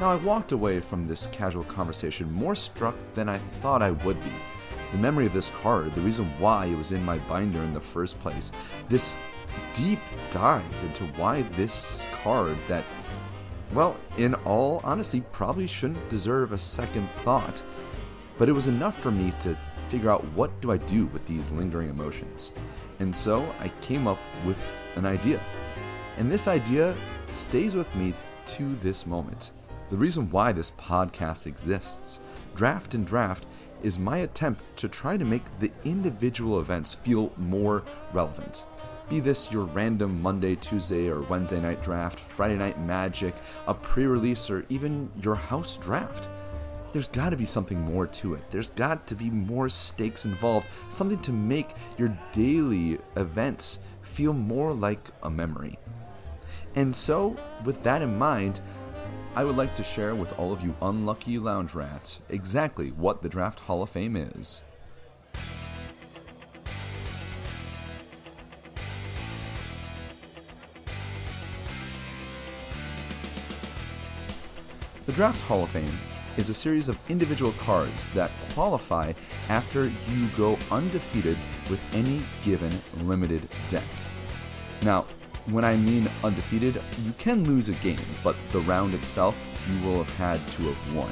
Now, 0.00 0.10
I 0.10 0.16
walked 0.16 0.50
away 0.50 0.80
from 0.80 1.06
this 1.06 1.28
casual 1.28 1.62
conversation 1.62 2.32
more 2.32 2.56
struck 2.56 2.96
than 3.14 3.28
I 3.28 3.38
thought 3.38 3.80
I 3.80 3.92
would 3.92 4.20
be. 4.24 4.32
The 4.94 5.00
memory 5.00 5.26
of 5.26 5.32
this 5.32 5.48
card, 5.50 5.92
the 5.96 6.00
reason 6.02 6.26
why 6.38 6.66
it 6.66 6.78
was 6.78 6.92
in 6.92 7.04
my 7.04 7.18
binder 7.18 7.58
in 7.58 7.74
the 7.74 7.80
first 7.80 8.16
place, 8.20 8.52
this 8.88 9.16
deep 9.72 9.98
dive 10.30 10.64
into 10.84 11.02
why 11.20 11.42
this 11.56 12.06
card 12.22 12.56
that 12.68 12.84
well, 13.72 13.96
in 14.18 14.34
all 14.44 14.80
honesty, 14.84 15.24
probably 15.32 15.66
shouldn't 15.66 16.08
deserve 16.08 16.52
a 16.52 16.58
second 16.58 17.10
thought. 17.24 17.60
But 18.38 18.48
it 18.48 18.52
was 18.52 18.68
enough 18.68 18.96
for 18.96 19.10
me 19.10 19.32
to 19.40 19.58
figure 19.88 20.12
out 20.12 20.24
what 20.34 20.60
do 20.60 20.70
I 20.70 20.76
do 20.76 21.06
with 21.06 21.26
these 21.26 21.50
lingering 21.50 21.88
emotions. 21.88 22.52
And 23.00 23.14
so 23.14 23.44
I 23.58 23.72
came 23.80 24.06
up 24.06 24.20
with 24.46 24.64
an 24.94 25.06
idea. 25.06 25.40
And 26.18 26.30
this 26.30 26.46
idea 26.46 26.94
stays 27.32 27.74
with 27.74 27.92
me 27.96 28.14
to 28.46 28.76
this 28.76 29.06
moment. 29.06 29.50
The 29.90 29.96
reason 29.96 30.30
why 30.30 30.52
this 30.52 30.70
podcast 30.70 31.48
exists, 31.48 32.20
Draft 32.54 32.94
and 32.94 33.04
Draft, 33.04 33.44
is 33.84 33.98
my 33.98 34.18
attempt 34.18 34.62
to 34.78 34.88
try 34.88 35.16
to 35.16 35.24
make 35.24 35.44
the 35.60 35.70
individual 35.84 36.58
events 36.58 36.94
feel 36.94 37.30
more 37.36 37.84
relevant. 38.12 38.64
Be 39.10 39.20
this 39.20 39.52
your 39.52 39.64
random 39.64 40.22
Monday, 40.22 40.56
Tuesday, 40.56 41.08
or 41.08 41.20
Wednesday 41.20 41.60
night 41.60 41.82
draft, 41.82 42.18
Friday 42.18 42.56
night 42.56 42.80
magic, 42.80 43.34
a 43.66 43.74
pre 43.74 44.06
release, 44.06 44.50
or 44.50 44.64
even 44.70 45.10
your 45.20 45.34
house 45.34 45.76
draft. 45.76 46.30
There's 46.92 47.08
got 47.08 47.30
to 47.30 47.36
be 47.36 47.44
something 47.44 47.78
more 47.78 48.06
to 48.06 48.34
it. 48.34 48.50
There's 48.50 48.70
got 48.70 49.06
to 49.08 49.14
be 49.14 49.28
more 49.28 49.68
stakes 49.68 50.24
involved, 50.24 50.66
something 50.88 51.18
to 51.18 51.32
make 51.32 51.74
your 51.98 52.16
daily 52.32 52.98
events 53.16 53.80
feel 54.00 54.32
more 54.32 54.72
like 54.72 55.10
a 55.24 55.28
memory. 55.28 55.78
And 56.76 56.94
so, 56.94 57.36
with 57.64 57.82
that 57.82 58.00
in 58.00 58.16
mind, 58.16 58.60
I 59.36 59.42
would 59.42 59.56
like 59.56 59.74
to 59.74 59.82
share 59.82 60.14
with 60.14 60.38
all 60.38 60.52
of 60.52 60.62
you 60.62 60.76
unlucky 60.80 61.40
lounge 61.40 61.74
rats 61.74 62.20
exactly 62.28 62.90
what 62.90 63.20
the 63.20 63.28
Draft 63.28 63.58
Hall 63.58 63.82
of 63.82 63.90
Fame 63.90 64.14
is. 64.14 64.62
The 75.06 75.12
Draft 75.12 75.40
Hall 75.40 75.64
of 75.64 75.70
Fame 75.70 75.98
is 76.36 76.48
a 76.48 76.54
series 76.54 76.88
of 76.88 76.96
individual 77.08 77.52
cards 77.58 78.06
that 78.14 78.30
qualify 78.52 79.12
after 79.48 79.86
you 79.86 80.28
go 80.36 80.56
undefeated 80.70 81.38
with 81.68 81.80
any 81.92 82.22
given 82.44 82.72
limited 83.02 83.48
deck. 83.68 83.82
Now, 84.82 85.06
when 85.46 85.64
I 85.64 85.76
mean 85.76 86.10
undefeated, 86.22 86.80
you 87.04 87.12
can 87.18 87.44
lose 87.44 87.68
a 87.68 87.74
game, 87.74 87.98
but 88.22 88.36
the 88.52 88.60
round 88.60 88.94
itself 88.94 89.38
you 89.68 89.86
will 89.86 90.02
have 90.02 90.16
had 90.16 90.50
to 90.52 90.62
have 90.62 90.96
won. 90.96 91.10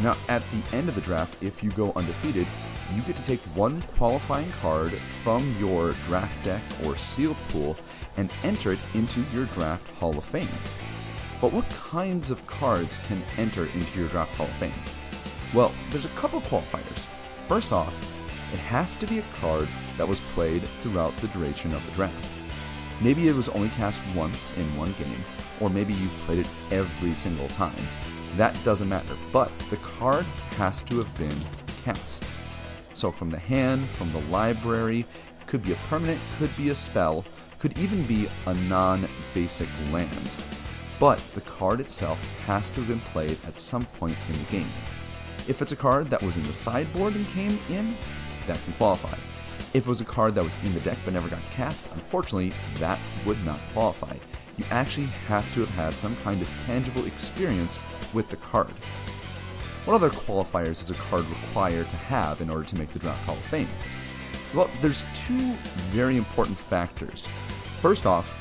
Now, 0.00 0.16
at 0.28 0.42
the 0.50 0.76
end 0.76 0.88
of 0.88 0.94
the 0.94 1.00
draft, 1.00 1.36
if 1.42 1.62
you 1.62 1.70
go 1.70 1.92
undefeated, 1.96 2.46
you 2.94 3.02
get 3.02 3.16
to 3.16 3.22
take 3.22 3.40
one 3.54 3.82
qualifying 3.82 4.50
card 4.52 4.92
from 5.22 5.54
your 5.58 5.92
draft 6.04 6.44
deck 6.44 6.62
or 6.84 6.96
sealed 6.96 7.36
pool 7.48 7.76
and 8.16 8.30
enter 8.42 8.72
it 8.72 8.78
into 8.94 9.22
your 9.32 9.46
draft 9.46 9.88
Hall 9.96 10.16
of 10.16 10.24
Fame. 10.24 10.48
But 11.40 11.52
what 11.52 11.68
kinds 11.70 12.30
of 12.30 12.46
cards 12.46 12.98
can 13.06 13.22
enter 13.36 13.66
into 13.66 14.00
your 14.00 14.08
draft 14.08 14.34
Hall 14.34 14.46
of 14.46 14.52
Fame? 14.54 14.72
Well, 15.54 15.72
there's 15.90 16.06
a 16.06 16.10
couple 16.10 16.40
qualifiers. 16.42 17.06
First 17.46 17.72
off, 17.72 17.94
it 18.52 18.58
has 18.60 18.96
to 18.96 19.06
be 19.06 19.18
a 19.18 19.24
card 19.40 19.68
that 19.96 20.08
was 20.08 20.20
played 20.20 20.62
throughout 20.80 21.16
the 21.18 21.28
duration 21.28 21.72
of 21.74 21.84
the 21.86 21.92
draft. 21.92 22.37
Maybe 23.00 23.28
it 23.28 23.34
was 23.34 23.48
only 23.50 23.68
cast 23.70 24.02
once 24.14 24.52
in 24.56 24.76
one 24.76 24.92
game, 24.94 25.24
or 25.60 25.70
maybe 25.70 25.94
you 25.94 26.08
played 26.26 26.40
it 26.40 26.48
every 26.70 27.14
single 27.14 27.48
time. 27.48 27.86
That 28.36 28.56
doesn't 28.64 28.88
matter, 28.88 29.16
but 29.32 29.50
the 29.70 29.76
card 29.78 30.24
has 30.56 30.82
to 30.82 30.98
have 30.98 31.16
been 31.16 31.36
cast. 31.84 32.24
So 32.94 33.12
from 33.12 33.30
the 33.30 33.38
hand, 33.38 33.88
from 33.88 34.12
the 34.12 34.20
library, 34.22 35.06
could 35.46 35.62
be 35.62 35.72
a 35.72 35.76
permanent, 35.88 36.20
could 36.38 36.54
be 36.56 36.70
a 36.70 36.74
spell, 36.74 37.24
could 37.58 37.78
even 37.78 38.04
be 38.06 38.28
a 38.46 38.54
non 38.54 39.08
basic 39.32 39.68
land. 39.92 40.36
But 40.98 41.20
the 41.34 41.40
card 41.42 41.80
itself 41.80 42.20
has 42.46 42.70
to 42.70 42.80
have 42.80 42.88
been 42.88 43.00
played 43.00 43.38
at 43.46 43.60
some 43.60 43.84
point 43.84 44.16
in 44.28 44.38
the 44.38 44.50
game. 44.50 44.70
If 45.46 45.62
it's 45.62 45.72
a 45.72 45.76
card 45.76 46.10
that 46.10 46.22
was 46.22 46.36
in 46.36 46.42
the 46.42 46.52
sideboard 46.52 47.14
and 47.14 47.26
came 47.28 47.58
in, 47.70 47.96
that 48.46 48.62
can 48.64 48.72
qualify. 48.74 49.16
If 49.74 49.86
it 49.86 49.86
was 49.86 50.00
a 50.00 50.04
card 50.04 50.34
that 50.34 50.44
was 50.44 50.56
in 50.64 50.72
the 50.74 50.80
deck 50.80 50.98
but 51.04 51.14
never 51.14 51.28
got 51.28 51.42
cast, 51.50 51.90
unfortunately, 51.92 52.52
that 52.78 52.98
would 53.26 53.44
not 53.44 53.60
qualify. 53.72 54.16
You 54.56 54.64
actually 54.70 55.06
have 55.26 55.52
to 55.54 55.60
have 55.60 55.68
had 55.70 55.94
some 55.94 56.16
kind 56.16 56.42
of 56.42 56.48
tangible 56.64 57.06
experience 57.06 57.78
with 58.12 58.28
the 58.28 58.36
card. 58.36 58.72
What 59.84 59.94
other 59.94 60.10
qualifiers 60.10 60.80
is 60.80 60.90
a 60.90 60.94
card 60.94 61.24
required 61.26 61.88
to 61.88 61.96
have 61.96 62.40
in 62.40 62.50
order 62.50 62.64
to 62.64 62.76
make 62.76 62.92
the 62.92 62.98
Draft 62.98 63.24
Hall 63.24 63.36
of 63.36 63.42
Fame? 63.44 63.68
Well, 64.54 64.70
there's 64.80 65.04
two 65.14 65.54
very 65.90 66.16
important 66.16 66.58
factors. 66.58 67.28
First 67.80 68.06
off, 68.06 68.34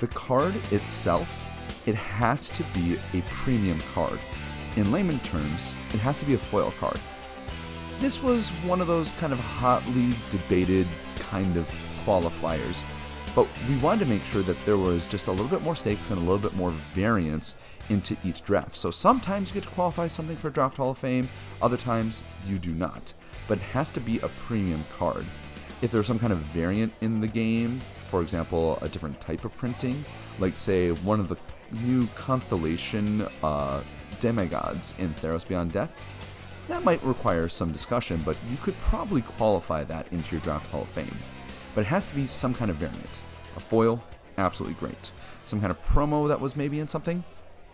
the 0.00 0.08
card 0.08 0.56
itself, 0.72 1.46
it 1.86 1.94
has 1.94 2.50
to 2.50 2.64
be 2.74 2.98
a 3.14 3.22
premium 3.28 3.80
card. 3.94 4.18
In 4.76 4.90
layman 4.90 5.20
terms, 5.20 5.74
it 5.92 6.00
has 6.00 6.18
to 6.18 6.24
be 6.24 6.34
a 6.34 6.38
foil 6.38 6.72
card. 6.80 6.98
This 8.02 8.20
was 8.20 8.48
one 8.66 8.80
of 8.80 8.88
those 8.88 9.12
kind 9.12 9.32
of 9.32 9.38
hotly 9.38 10.12
debated 10.28 10.88
kind 11.20 11.56
of 11.56 11.68
qualifiers, 12.04 12.82
but 13.32 13.46
we 13.68 13.76
wanted 13.76 14.00
to 14.00 14.10
make 14.10 14.24
sure 14.24 14.42
that 14.42 14.56
there 14.66 14.76
was 14.76 15.06
just 15.06 15.28
a 15.28 15.30
little 15.30 15.46
bit 15.46 15.62
more 15.62 15.76
stakes 15.76 16.10
and 16.10 16.18
a 16.18 16.20
little 16.20 16.36
bit 16.36 16.56
more 16.56 16.72
variance 16.72 17.54
into 17.90 18.16
each 18.24 18.42
draft. 18.42 18.76
So 18.76 18.90
sometimes 18.90 19.50
you 19.50 19.54
get 19.54 19.68
to 19.68 19.74
qualify 19.76 20.08
something 20.08 20.36
for 20.36 20.50
Draft 20.50 20.78
Hall 20.78 20.90
of 20.90 20.98
Fame, 20.98 21.28
other 21.62 21.76
times 21.76 22.24
you 22.44 22.58
do 22.58 22.72
not. 22.72 23.14
But 23.46 23.58
it 23.58 23.64
has 23.66 23.92
to 23.92 24.00
be 24.00 24.18
a 24.18 24.28
premium 24.46 24.84
card. 24.98 25.24
If 25.80 25.92
there's 25.92 26.08
some 26.08 26.18
kind 26.18 26.32
of 26.32 26.40
variant 26.40 26.92
in 27.02 27.20
the 27.20 27.28
game, 27.28 27.80
for 28.06 28.20
example, 28.20 28.80
a 28.82 28.88
different 28.88 29.20
type 29.20 29.44
of 29.44 29.56
printing, 29.56 30.04
like 30.40 30.56
say 30.56 30.90
one 30.90 31.20
of 31.20 31.28
the 31.28 31.36
new 31.70 32.08
constellation 32.16 33.28
uh, 33.44 33.80
demigods 34.18 34.92
in 34.98 35.14
Theros 35.14 35.46
Beyond 35.46 35.70
Death, 35.70 35.94
that 36.68 36.84
might 36.84 37.02
require 37.02 37.48
some 37.48 37.72
discussion, 37.72 38.22
but 38.24 38.36
you 38.50 38.56
could 38.58 38.78
probably 38.78 39.22
qualify 39.22 39.84
that 39.84 40.06
into 40.12 40.32
your 40.32 40.40
Draft 40.42 40.66
Hall 40.68 40.82
of 40.82 40.90
Fame. 40.90 41.16
But 41.74 41.82
it 41.82 41.88
has 41.88 42.08
to 42.08 42.14
be 42.14 42.26
some 42.26 42.54
kind 42.54 42.70
of 42.70 42.76
variant. 42.76 43.20
A 43.56 43.60
foil, 43.60 44.02
absolutely 44.38 44.76
great. 44.78 45.12
Some 45.44 45.60
kind 45.60 45.70
of 45.70 45.82
promo 45.82 46.28
that 46.28 46.40
was 46.40 46.56
maybe 46.56 46.80
in 46.80 46.88
something, 46.88 47.24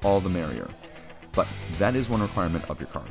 all 0.02 0.20
the 0.20 0.28
merrier. 0.28 0.68
But 1.32 1.46
that 1.78 1.94
is 1.94 2.08
one 2.08 2.22
requirement 2.22 2.68
of 2.70 2.80
your 2.80 2.88
card. 2.88 3.10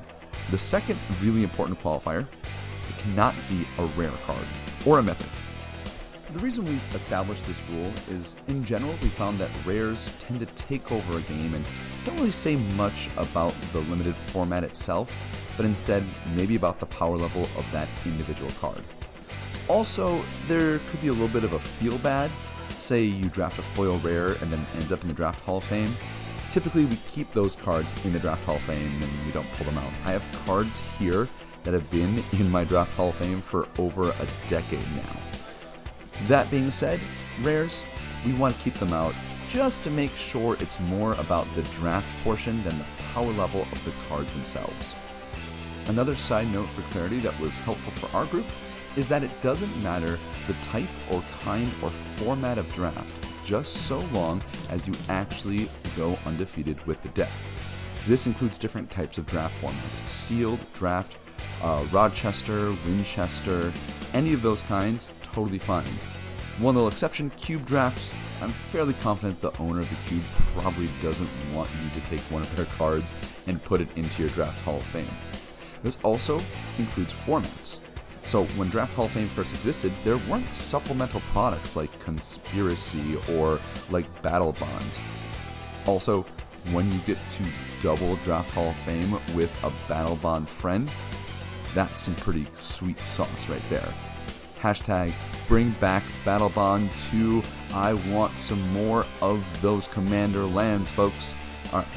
The 0.49 0.57
second 0.57 0.99
really 1.21 1.43
important 1.43 1.79
qualifier, 1.81 2.21
it 2.21 2.97
cannot 2.97 3.35
be 3.49 3.65
a 3.77 3.85
rare 3.97 4.11
card 4.25 4.45
or 4.85 4.99
a 4.99 5.03
mythic. 5.03 5.27
The 6.33 6.39
reason 6.39 6.65
we 6.65 6.79
established 6.93 7.45
this 7.47 7.61
rule 7.69 7.91
is, 8.09 8.35
in 8.47 8.65
general, 8.65 8.95
we 9.01 9.07
found 9.07 9.39
that 9.39 9.49
rares 9.65 10.11
tend 10.19 10.39
to 10.41 10.45
take 10.47 10.91
over 10.91 11.17
a 11.17 11.21
game 11.21 11.53
and 11.53 11.63
don't 12.03 12.17
really 12.17 12.31
say 12.31 12.55
much 12.55 13.09
about 13.15 13.53
the 13.71 13.79
limited 13.79 14.15
format 14.15 14.63
itself, 14.63 15.11
but 15.57 15.65
instead 15.65 16.03
maybe 16.35 16.55
about 16.55 16.79
the 16.79 16.85
power 16.85 17.17
level 17.17 17.43
of 17.57 17.65
that 17.71 17.89
individual 18.05 18.51
card. 18.61 18.81
Also, 19.67 20.23
there 20.47 20.79
could 20.89 21.01
be 21.01 21.07
a 21.07 21.11
little 21.11 21.27
bit 21.27 21.43
of 21.43 21.53
a 21.53 21.59
feel 21.59 21.97
bad. 21.97 22.31
Say 22.77 23.03
you 23.03 23.27
draft 23.27 23.59
a 23.59 23.61
foil 23.61 23.99
rare 23.99 24.33
and 24.33 24.51
then 24.53 24.65
ends 24.75 24.93
up 24.93 25.01
in 25.01 25.09
the 25.09 25.13
Draft 25.13 25.41
Hall 25.41 25.57
of 25.57 25.63
Fame. 25.63 25.93
Typically, 26.49 26.85
we 26.85 26.95
keep 27.07 27.33
those 27.33 27.55
cards 27.55 27.93
in 28.05 28.13
the 28.13 28.19
Draft 28.19 28.45
Hall 28.45 28.55
of 28.55 28.61
Fame 28.61 29.01
and 29.01 29.25
we 29.25 29.31
don't 29.33 29.49
pull 29.53 29.65
them 29.65 29.77
out. 29.77 29.91
I 30.05 30.11
have 30.11 30.25
cards 30.45 30.81
here 30.97 31.27
that 31.63 31.73
have 31.73 31.89
been 31.91 32.23
in 32.33 32.49
my 32.49 32.63
Draft 32.63 32.93
Hall 32.93 33.09
of 33.09 33.15
Fame 33.15 33.41
for 33.41 33.67
over 33.77 34.11
a 34.11 34.27
decade 34.47 34.79
now. 34.95 35.19
That 36.27 36.49
being 36.49 36.71
said, 36.71 36.99
rares, 37.41 37.83
we 38.25 38.33
want 38.33 38.55
to 38.55 38.63
keep 38.63 38.75
them 38.75 38.93
out 38.93 39.13
just 39.49 39.83
to 39.83 39.89
make 39.89 40.15
sure 40.15 40.57
it's 40.59 40.79
more 40.79 41.13
about 41.13 41.47
the 41.55 41.63
draft 41.63 42.07
portion 42.23 42.63
than 42.63 42.77
the 42.77 42.85
power 43.13 43.31
level 43.33 43.61
of 43.71 43.85
the 43.85 43.91
cards 44.07 44.31
themselves. 44.31 44.95
Another 45.87 46.15
side 46.15 46.51
note 46.51 46.67
for 46.69 46.81
clarity 46.91 47.19
that 47.21 47.39
was 47.39 47.57
helpful 47.59 47.93
for 47.93 48.15
our 48.15 48.25
group 48.25 48.45
is 48.97 49.07
that 49.07 49.23
it 49.23 49.41
doesn't 49.41 49.83
matter 49.83 50.19
the 50.47 50.53
type 50.63 50.89
or 51.11 51.23
kind 51.43 51.71
or 51.81 51.91
format 52.17 52.57
of 52.57 52.71
draft, 52.73 53.13
just 53.45 53.87
so 53.87 53.99
long 54.11 54.41
as 54.69 54.87
you 54.87 54.93
actually 55.07 55.69
go 55.95 56.17
undefeated 56.25 56.85
with 56.85 57.01
the 57.03 57.09
deck. 57.09 57.31
This 58.05 58.25
includes 58.25 58.57
different 58.57 58.91
types 58.91 59.17
of 59.17 59.25
draft 59.25 59.53
formats 59.61 60.07
sealed, 60.07 60.59
draft, 60.73 61.17
uh, 61.61 61.85
Rochester, 61.91 62.71
Winchester, 62.85 63.71
any 64.13 64.33
of 64.33 64.41
those 64.41 64.61
kinds, 64.63 65.11
totally 65.21 65.59
fine. 65.59 65.85
One 66.59 66.75
little 66.75 66.89
exception 66.89 67.29
cube 67.31 67.65
draft. 67.65 68.13
I'm 68.41 68.51
fairly 68.51 68.93
confident 68.95 69.39
the 69.41 69.55
owner 69.59 69.81
of 69.81 69.89
the 69.89 69.95
cube 70.07 70.23
probably 70.55 70.89
doesn't 71.01 71.29
want 71.53 71.69
you 71.83 71.99
to 71.99 72.07
take 72.07 72.21
one 72.31 72.41
of 72.41 72.55
their 72.55 72.65
cards 72.65 73.13
and 73.45 73.63
put 73.63 73.81
it 73.81 73.89
into 73.95 74.23
your 74.23 74.31
Draft 74.31 74.59
Hall 74.61 74.77
of 74.77 74.83
Fame. 74.83 75.07
This 75.87 75.97
also 76.03 76.41
includes 76.77 77.13
formats. 77.13 77.79
So, 78.25 78.43
when 78.57 78.67
Draft 78.67 78.93
Hall 78.93 79.05
of 79.05 79.11
Fame 79.13 79.29
first 79.29 79.53
existed, 79.53 79.93
there 80.03 80.17
weren't 80.29 80.51
supplemental 80.51 81.21
products 81.31 81.77
like 81.77 81.97
Conspiracy 82.01 83.17
or 83.31 83.61
like 83.89 84.21
Battle 84.21 84.51
Bond. 84.51 84.99
Also, 85.85 86.25
when 86.73 86.91
you 86.91 86.99
get 87.07 87.17
to 87.29 87.43
double 87.79 88.17
Draft 88.17 88.49
Hall 88.49 88.71
of 88.71 88.75
Fame 88.79 89.13
with 89.33 89.49
a 89.63 89.71
Battle 89.87 90.17
Bond 90.17 90.49
friend, 90.49 90.91
that's 91.73 92.01
some 92.01 92.15
pretty 92.15 92.45
sweet 92.51 93.01
sauce 93.01 93.47
right 93.47 93.63
there. 93.69 93.87
Hashtag 94.59 95.13
bring 95.47 95.71
back 95.79 96.03
Battle 96.25 96.49
Bond 96.49 96.89
2. 97.11 97.41
I 97.71 97.93
want 98.11 98.37
some 98.37 98.73
more 98.73 99.05
of 99.21 99.41
those 99.61 99.87
Commander 99.87 100.43
lands, 100.43 100.91
folks. 100.91 101.33
Alright, 101.67 101.87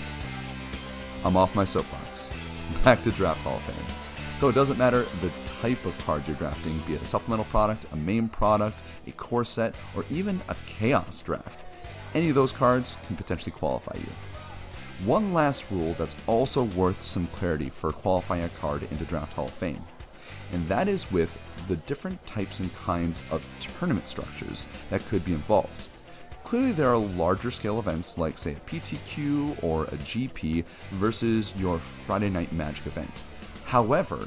I'm 1.24 1.36
off 1.36 1.56
my 1.56 1.64
soapbox. 1.64 2.30
Back 2.84 3.02
to 3.02 3.10
Draft 3.10 3.42
Hall 3.42 3.56
of 3.56 3.62
Fame. 3.62 3.96
So 4.38 4.48
it 4.48 4.54
doesn't 4.54 4.78
matter 4.78 5.06
the 5.20 5.30
type 5.44 5.84
of 5.84 5.98
card 5.98 6.26
you're 6.26 6.36
drafting, 6.36 6.78
be 6.86 6.94
it 6.94 7.02
a 7.02 7.06
supplemental 7.06 7.44
product, 7.46 7.84
a 7.92 7.96
main 7.96 8.26
product, 8.26 8.82
a 9.06 9.12
core 9.12 9.44
set, 9.44 9.74
or 9.94 10.06
even 10.10 10.40
a 10.48 10.56
chaos 10.66 11.20
draft. 11.20 11.62
Any 12.14 12.30
of 12.30 12.34
those 12.34 12.50
cards 12.50 12.96
can 13.06 13.16
potentially 13.16 13.52
qualify 13.52 13.96
you. 13.96 15.06
One 15.06 15.34
last 15.34 15.66
rule 15.70 15.94
that's 15.98 16.16
also 16.26 16.64
worth 16.64 17.02
some 17.02 17.26
clarity 17.26 17.68
for 17.68 17.92
qualifying 17.92 18.44
a 18.44 18.48
card 18.48 18.84
into 18.90 19.04
Draft 19.04 19.34
Hall 19.34 19.44
of 19.44 19.52
Fame, 19.52 19.84
and 20.52 20.66
that 20.68 20.88
is 20.88 21.12
with 21.12 21.36
the 21.68 21.76
different 21.76 22.26
types 22.26 22.60
and 22.60 22.74
kinds 22.74 23.22
of 23.30 23.44
tournament 23.60 24.08
structures 24.08 24.66
that 24.88 25.06
could 25.08 25.22
be 25.22 25.34
involved. 25.34 25.89
Clearly, 26.50 26.72
there 26.72 26.88
are 26.88 26.98
larger 26.98 27.52
scale 27.52 27.78
events 27.78 28.18
like, 28.18 28.36
say, 28.36 28.54
a 28.54 28.68
PTQ 28.68 29.62
or 29.62 29.84
a 29.84 29.96
GP 29.98 30.64
versus 30.94 31.54
your 31.56 31.78
Friday 31.78 32.28
Night 32.28 32.52
Magic 32.52 32.88
event. 32.88 33.22
However, 33.66 34.26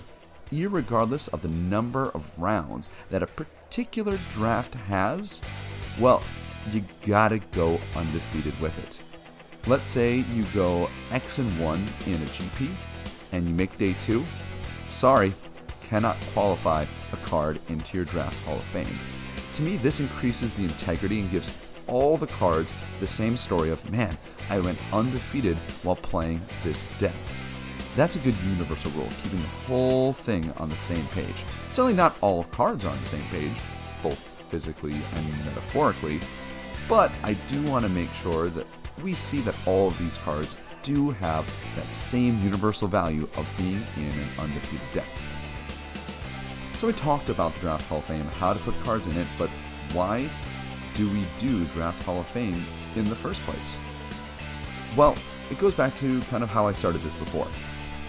regardless 0.50 1.27
of 1.27 1.42
the 1.42 1.50
number 1.50 2.12
of 2.12 2.39
rounds 2.39 2.89
that 3.10 3.24
a 3.24 3.27
particular 3.27 4.18
draft 4.32 4.74
has, 4.74 5.42
well, 6.00 6.24
you 6.72 6.82
gotta 7.06 7.39
go 7.51 7.77
undefeated 7.94 8.58
with 8.62 8.80
it. 8.88 9.01
Let's 9.68 9.89
say 9.89 10.24
you 10.34 10.46
go 10.53 10.89
X 11.12 11.39
and 11.39 11.60
1 11.60 11.88
in 12.06 12.13
a 12.13 12.25
GP 12.27 12.70
and 13.34 13.46
you 13.46 13.53
make 13.53 13.77
day 13.77 13.98
2. 14.00 14.24
Sorry, 14.92 15.34
cannot 15.89 16.15
qualify 16.32 16.86
a 17.12 17.18
card 17.25 17.60
into 17.68 17.98
your 17.98 18.06
Draft 18.06 18.42
Hall 18.46 18.56
of 18.56 18.63
Fame. 18.68 18.98
To 19.56 19.62
me, 19.62 19.75
this 19.75 20.00
increases 20.00 20.51
the 20.51 20.63
integrity 20.63 21.20
and 21.20 21.30
gives 21.30 21.51
all 21.88 22.18
the 22.18 22.28
cards 22.28 22.74
the 23.00 23.08
same 23.08 23.38
story 23.38 23.70
of, 23.70 23.90
man, 23.92 24.18
I 24.50 24.60
went 24.60 24.80
undefeated 24.92 25.58
while 25.84 25.96
playing 25.96 26.42
this 26.63 26.90
deck. 26.98 27.13
That's 27.96 28.16
a 28.16 28.20
good 28.20 28.36
universal 28.44 28.92
rule, 28.92 29.10
keeping 29.22 29.42
the 29.42 29.48
whole 29.48 30.13
thing 30.13 30.52
on 30.58 30.70
the 30.70 30.78
same 30.78 31.06
page. 31.08 31.46
Certainly 31.70 31.94
not 31.94 32.16
all 32.22 32.44
cards 32.46 32.86
are 32.86 32.90
on 32.90 33.00
the 33.00 33.06
same 33.06 33.25
page, 33.25 33.58
both 34.02 34.20
physically 34.50 34.94
and 35.16 35.46
metaphorically, 35.46 36.20
but 36.90 37.12
I 37.24 37.34
do 37.48 37.62
want 37.63 37.86
to 37.86 37.90
make 37.90 38.12
sure 38.13 38.50
that 38.50 38.68
we 39.04 39.13
see 39.13 39.42
that 39.42 39.56
all 39.66 39.88
of 39.88 39.98
these 39.98 40.18
cards 40.18 40.58
do 40.82 41.12
have 41.12 41.46
that 41.75 41.92
same 41.92 42.44
universal 42.44 42.88
value 42.88 43.28
of 43.38 43.48
being 43.58 43.82
in 43.96 44.04
an 44.04 44.30
undefeated 44.38 44.86
deck. 44.94 45.08
So 46.78 46.88
we 46.88 46.94
talked 46.94 47.30
about 47.30 47.54
the 47.54 47.62
Draft 47.62 47.88
Hall 47.88 48.00
of 48.00 48.06
Fame, 48.06 48.25
how 48.25 48.54
to 48.54 48.60
put 48.60 48.78
cards 48.82 49.08
in 49.08 49.16
it, 49.18 49.28
but 49.38 49.50
why 49.94 50.30
do 50.93 51.09
we 51.09 51.25
do 51.38 51.65
Draft 51.65 52.03
Hall 52.03 52.19
of 52.19 52.27
Fame 52.27 52.63
in 52.95 53.09
the 53.09 53.15
first 53.15 53.41
place? 53.41 53.77
Well, 54.95 55.15
it 55.50 55.57
goes 55.57 55.73
back 55.73 55.95
to 55.97 56.21
kind 56.23 56.43
of 56.43 56.50
how 56.50 56.67
I 56.67 56.71
started 56.71 57.01
this 57.01 57.15
before. 57.15 57.47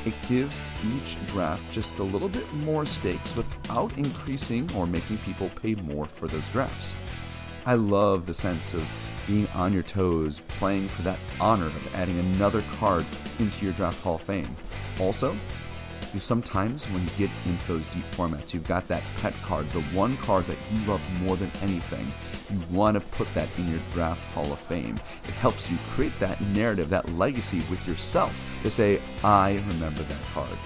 It 0.04 0.14
gives 0.28 0.62
each 0.94 1.16
draft 1.26 1.62
just 1.70 1.98
a 1.98 2.02
little 2.02 2.28
bit 2.28 2.52
more 2.54 2.84
stakes 2.84 3.34
without 3.34 3.96
increasing 3.96 4.70
or 4.76 4.86
making 4.86 5.16
people 5.18 5.50
pay 5.62 5.74
more 5.76 6.06
for 6.06 6.28
those 6.28 6.48
drafts. 6.50 6.94
I 7.64 7.74
love 7.74 8.26
the 8.26 8.34
sense 8.34 8.74
of 8.74 8.86
being 9.26 9.48
on 9.54 9.72
your 9.72 9.82
toes, 9.82 10.40
playing 10.48 10.88
for 10.88 11.00
that 11.02 11.18
honor 11.40 11.66
of 11.66 11.94
adding 11.94 12.18
another 12.18 12.62
card 12.76 13.06
into 13.38 13.64
your 13.64 13.72
Draft 13.74 14.02
Hall 14.02 14.16
of 14.16 14.20
Fame. 14.20 14.54
Also, 15.00 15.34
you 16.12 16.20
sometimes 16.20 16.84
when 16.90 17.02
you 17.02 17.10
get 17.16 17.30
into 17.46 17.66
those 17.66 17.86
deep 17.86 18.04
formats, 18.12 18.52
you've 18.52 18.68
got 18.68 18.86
that 18.88 19.02
pet 19.16 19.34
card, 19.42 19.68
the 19.70 19.80
one 19.96 20.16
card 20.18 20.46
that 20.46 20.58
you 20.70 20.86
love 20.86 21.00
more 21.22 21.36
than 21.36 21.50
anything. 21.62 22.06
You 22.50 22.60
want 22.70 22.94
to 22.94 23.00
put 23.00 23.32
that 23.34 23.48
in 23.56 23.70
your 23.70 23.80
Draft 23.92 24.22
Hall 24.26 24.52
of 24.52 24.58
Fame. 24.58 25.00
It 25.26 25.34
helps 25.34 25.70
you 25.70 25.78
create 25.94 26.18
that 26.20 26.40
narrative, 26.40 26.90
that 26.90 27.14
legacy 27.14 27.62
with 27.70 27.86
yourself 27.86 28.38
to 28.62 28.70
say, 28.70 29.00
I 29.22 29.62
remember 29.68 30.02
that 30.02 30.22
card. 30.32 30.58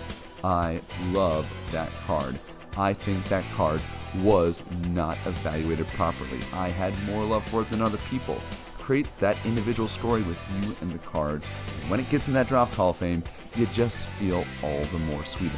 I 0.43 0.81
love 1.11 1.47
that 1.73 1.91
card. 2.07 2.39
I 2.77 2.93
think 2.93 3.25
that 3.29 3.45
card 3.55 3.81
was 4.23 4.63
not 4.89 5.19
evaluated 5.27 5.87
properly. 5.89 6.41
I 6.53 6.69
had 6.69 6.95
more 7.05 7.25
love 7.25 7.45
for 7.45 7.63
it 7.63 7.71
than 7.71 7.83
other 7.83 7.99
people. 8.11 8.41
Create 8.79 9.07
that 9.19 9.37
individual 9.45 9.89
story 9.89 10.23
with 10.23 10.39
you 10.63 10.77
and 10.81 10.93
the 10.93 10.99
card. 10.99 11.43
And 11.83 11.91
when 11.91 12.01
it 12.01 12.09
gets 12.09 12.27
in 12.29 12.35
that 12.35 12.49
draft 12.49 12.75
Hall 12.75 12.91
of 12.91 12.97
Fame, 12.97 13.23
you 13.55 13.67
just 13.67 14.05
feel 14.05 14.45
all 14.63 14.85
the 14.85 14.99
more 15.01 15.25
sweeter. 15.25 15.55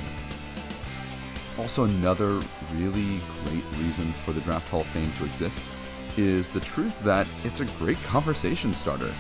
Also, 1.58 1.84
another 1.84 2.40
really 2.74 3.20
great 3.44 3.64
reason 3.78 4.12
for 4.12 4.32
the 4.32 4.40
Draft 4.40 4.68
Hall 4.70 4.80
of 4.80 4.86
Fame 4.86 5.12
to 5.18 5.24
exist 5.26 5.62
is 6.16 6.50
the 6.50 6.60
truth 6.60 7.02
that 7.04 7.26
it's 7.44 7.60
a 7.60 7.64
great 7.78 8.00
conversation 8.04 8.74
starter. 8.74 9.12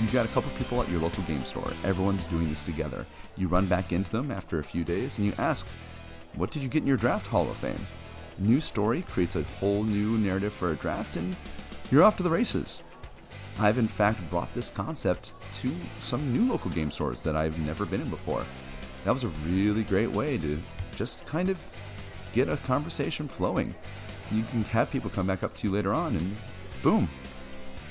You've 0.00 0.12
got 0.12 0.26
a 0.26 0.28
couple 0.30 0.50
people 0.56 0.82
at 0.82 0.88
your 0.88 1.00
local 1.00 1.22
game 1.24 1.44
store, 1.44 1.72
everyone's 1.84 2.24
doing 2.24 2.48
this 2.48 2.64
together. 2.64 3.06
You 3.36 3.48
run 3.48 3.66
back 3.66 3.92
into 3.92 4.10
them 4.10 4.30
after 4.30 4.58
a 4.58 4.64
few 4.64 4.84
days 4.84 5.18
and 5.18 5.26
you 5.26 5.32
ask, 5.38 5.66
What 6.34 6.50
did 6.50 6.62
you 6.62 6.68
get 6.68 6.82
in 6.82 6.86
your 6.86 6.96
Draft 6.96 7.26
Hall 7.26 7.50
of 7.50 7.56
Fame? 7.56 7.86
New 8.38 8.60
story 8.60 9.02
creates 9.02 9.36
a 9.36 9.42
whole 9.60 9.82
new 9.82 10.16
narrative 10.16 10.52
for 10.52 10.72
a 10.72 10.76
draft, 10.76 11.16
and 11.16 11.36
you're 11.90 12.02
off 12.02 12.16
to 12.16 12.22
the 12.22 12.30
races. 12.30 12.82
I've 13.58 13.76
in 13.76 13.88
fact 13.88 14.28
brought 14.30 14.54
this 14.54 14.70
concept 14.70 15.34
to 15.52 15.70
some 15.98 16.32
new 16.32 16.50
local 16.50 16.70
game 16.70 16.90
stores 16.90 17.22
that 17.24 17.36
I've 17.36 17.58
never 17.58 17.84
been 17.84 18.00
in 18.00 18.08
before. 18.08 18.46
That 19.04 19.12
was 19.12 19.24
a 19.24 19.28
really 19.46 19.82
great 19.82 20.10
way 20.10 20.38
to 20.38 20.58
just 20.96 21.26
kind 21.26 21.50
of 21.50 21.62
get 22.32 22.48
a 22.48 22.56
conversation 22.58 23.28
flowing. 23.28 23.74
You 24.30 24.44
can 24.44 24.62
have 24.64 24.90
people 24.90 25.10
come 25.10 25.26
back 25.26 25.42
up 25.42 25.54
to 25.56 25.66
you 25.66 25.72
later 25.72 25.92
on, 25.92 26.16
and 26.16 26.36
boom, 26.82 27.08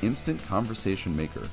instant 0.01 0.43
conversation 0.45 1.15
maker. 1.15 1.47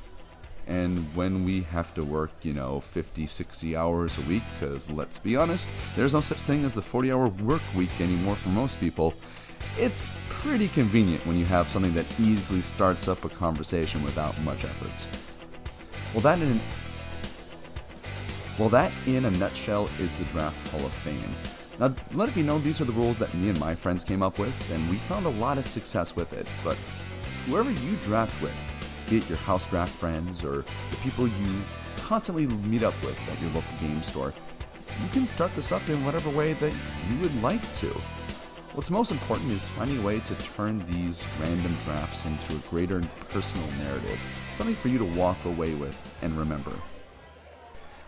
And 0.67 1.15
when 1.15 1.45
we 1.45 1.63
have 1.63 1.95
to 1.95 2.05
work, 2.05 2.33
you 2.43 2.53
know, 2.53 2.81
50, 2.81 3.27
60 3.27 3.77
hours 3.77 4.19
a 4.19 4.23
week, 4.23 4.43
because 4.59 4.91
let's 4.91 5.19
be 5.19 5.37
honest, 5.37 5.69
there's 5.95 6.15
no 6.15 6.21
such 6.21 6.39
thing 6.39 6.65
as 6.65 6.75
the 6.75 6.83
40 6.83 7.13
hour 7.13 7.29
work 7.29 7.63
week 7.77 8.01
anymore 8.01 8.35
for 8.35 8.49
most 8.49 8.81
people, 8.81 9.15
it's 9.79 10.11
pretty 10.29 10.69
convenient 10.69 11.25
when 11.27 11.39
you 11.39 11.45
have 11.45 11.71
something 11.71 11.95
that 11.95 12.07
easily 12.21 12.63
starts 12.63 13.09
up 13.09 13.25
a 13.25 13.29
conversation 13.29 14.03
without 14.03 14.39
much 14.41 14.65
effort. 14.65 15.09
Well, 16.13 16.23
that 16.23 16.41
in 16.41 16.61
well, 18.59 18.71
that 18.71 18.91
in 19.07 19.27
a 19.27 19.31
nutshell 19.33 19.91
is 20.01 20.15
the 20.15 20.25
Draft 20.25 20.69
Hall 20.69 20.85
of 20.87 20.93
Fame. 20.93 21.35
Now, 21.79 21.95
let 22.15 22.31
it 22.31 22.35
be 22.35 22.43
known 22.43 22.63
these 22.63 22.81
are 22.81 22.87
the 22.87 22.93
rules 22.93 23.19
that 23.19 23.35
me 23.35 23.51
and 23.51 23.61
my 23.61 23.75
friends 23.75 24.03
came 24.03 24.23
up 24.23 24.39
with, 24.39 24.71
and 24.71 24.89
we 24.89 24.97
found 24.97 25.27
a 25.27 25.31
lot 25.31 25.59
of 25.59 25.67
success 25.67 26.17
with 26.17 26.33
it. 26.33 26.47
But 26.65 26.79
whoever 27.47 27.71
you 27.71 27.97
draft 27.97 28.41
with, 28.41 28.55
be 29.09 29.19
it 29.19 29.29
your 29.29 29.39
house 29.39 29.67
draft 29.67 29.93
friends 29.93 30.43
or 30.43 30.65
the 30.91 30.97
people 31.03 31.29
you 31.29 31.63
constantly 31.99 32.47
meet 32.47 32.83
up 32.83 32.95
with 33.03 33.19
at 33.29 33.41
your 33.41 33.51
local 33.51 33.77
game 33.81 34.03
store, 34.03 34.33
you 35.03 35.09
can 35.11 35.27
start 35.27 35.55
this 35.55 35.71
up 35.71 35.87
in 35.89 36.03
whatever 36.05 36.31
way 36.31 36.55
that 36.55 36.73
you 37.11 37.19
would 37.21 37.43
like 37.43 37.75
to. 37.77 37.89
What's 38.73 38.91
most 38.91 39.11
important 39.11 39.51
is 39.53 39.69
finding 39.69 39.99
a 39.99 40.03
way 40.03 40.21
to 40.21 40.35
turn 40.35 40.85
these 40.91 41.25
random 41.41 41.77
drafts 41.85 42.25
into 42.25 42.55
a 42.55 42.59
greater 42.71 43.03
personal 43.29 43.71
narrative, 43.73 44.19
something 44.53 44.77
for 44.77 44.89
you 44.89 44.99
to 44.99 45.05
walk 45.05 45.45
away 45.45 45.75
with 45.75 45.97
and 46.23 46.39
remember. 46.39 46.73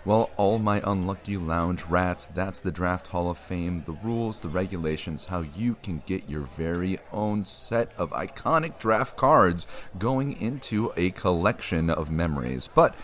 Well, 0.09 0.31
all 0.39 0.59
my 0.59 0.81
unlucky 0.87 1.37
lounge 1.37 1.85
rats, 1.85 2.27
that's 2.27 2.61
the 2.61 2.73
Draft 2.73 3.09
Hall 3.09 3.31
of 3.31 3.37
Fame, 3.37 3.83
the 3.85 3.93
rules, 3.93 4.41
the 4.41 4.49
regulations, 4.49 5.27
how 5.27 5.43
you 5.43 5.77
can 5.83 6.03
get 6.07 6.31
your 6.31 6.49
very 6.57 6.99
own 7.13 7.45
set 7.45 7.93
of 7.99 8.09
iconic 8.13 8.79
draft 8.79 9.19
cards 9.19 9.67
going 9.99 10.41
into 10.41 10.95
a 10.97 11.11
collection 11.11 11.91
of 11.91 12.11
memories. 12.11 12.71
But 12.75 12.95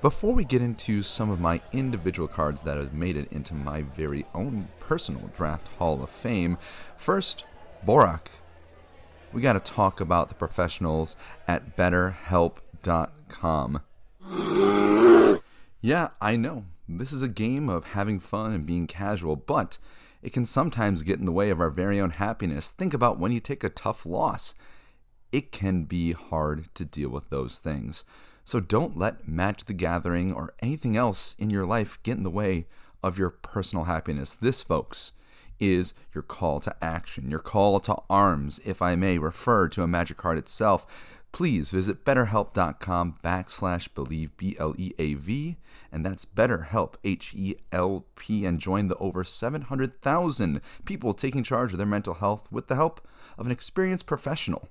before 0.00 0.32
we 0.32 0.42
get 0.42 0.60
into 0.60 1.04
some 1.04 1.30
of 1.30 1.38
my 1.38 1.60
individual 1.72 2.26
cards 2.26 2.62
that 2.62 2.76
have 2.76 2.92
made 2.92 3.16
it 3.16 3.30
into 3.30 3.54
my 3.54 3.82
very 3.82 4.26
own 4.34 4.66
personal 4.80 5.30
Draft 5.36 5.68
Hall 5.78 6.02
of 6.02 6.10
Fame, 6.10 6.58
first, 6.96 7.44
Borak. 7.86 8.30
We 9.32 9.42
got 9.42 9.52
to 9.52 9.60
talk 9.60 10.00
about 10.00 10.28
the 10.28 10.34
professionals 10.34 11.16
at 11.46 11.76
BetterHelp.com. 11.76 13.82
Yeah, 15.80 16.08
I 16.20 16.36
know. 16.36 16.64
This 16.88 17.12
is 17.12 17.22
a 17.22 17.28
game 17.28 17.68
of 17.68 17.84
having 17.84 18.18
fun 18.18 18.52
and 18.52 18.66
being 18.66 18.86
casual, 18.88 19.36
but 19.36 19.78
it 20.22 20.32
can 20.32 20.44
sometimes 20.44 21.04
get 21.04 21.20
in 21.20 21.24
the 21.24 21.32
way 21.32 21.50
of 21.50 21.60
our 21.60 21.70
very 21.70 22.00
own 22.00 22.10
happiness. 22.10 22.72
Think 22.72 22.94
about 22.94 23.18
when 23.18 23.30
you 23.30 23.38
take 23.38 23.62
a 23.62 23.68
tough 23.68 24.04
loss. 24.04 24.54
It 25.30 25.52
can 25.52 25.84
be 25.84 26.12
hard 26.12 26.74
to 26.74 26.84
deal 26.84 27.10
with 27.10 27.30
those 27.30 27.58
things. 27.58 28.04
So 28.44 28.58
don't 28.58 28.98
let 28.98 29.28
Match 29.28 29.66
the 29.66 29.74
Gathering 29.74 30.32
or 30.32 30.54
anything 30.60 30.96
else 30.96 31.36
in 31.38 31.50
your 31.50 31.66
life 31.66 32.02
get 32.02 32.16
in 32.16 32.24
the 32.24 32.30
way 32.30 32.66
of 33.02 33.18
your 33.18 33.30
personal 33.30 33.84
happiness. 33.84 34.34
This, 34.34 34.62
folks, 34.62 35.12
is 35.60 35.94
your 36.14 36.22
call 36.22 36.58
to 36.60 36.74
action, 36.82 37.30
your 37.30 37.40
call 37.40 37.78
to 37.80 37.96
arms, 38.08 38.60
if 38.64 38.80
I 38.82 38.96
may 38.96 39.18
refer 39.18 39.68
to 39.68 39.82
a 39.82 39.88
magic 39.88 40.16
card 40.16 40.38
itself 40.38 40.86
please 41.32 41.70
visit 41.70 42.04
betterhelp.com 42.04 43.18
backslash 43.22 43.88
bleav 43.88 44.30
b-l-e-a-v 44.36 45.56
and 45.92 46.04
that's 46.04 46.24
betterhelp 46.24 46.94
h-e-l-p 47.04 48.44
and 48.44 48.60
join 48.60 48.88
the 48.88 48.96
over 48.96 49.24
700000 49.24 50.60
people 50.84 51.14
taking 51.14 51.42
charge 51.42 51.72
of 51.72 51.78
their 51.78 51.86
mental 51.86 52.14
health 52.14 52.50
with 52.50 52.68
the 52.68 52.76
help 52.76 53.06
of 53.36 53.46
an 53.46 53.52
experienced 53.52 54.06
professional. 54.06 54.68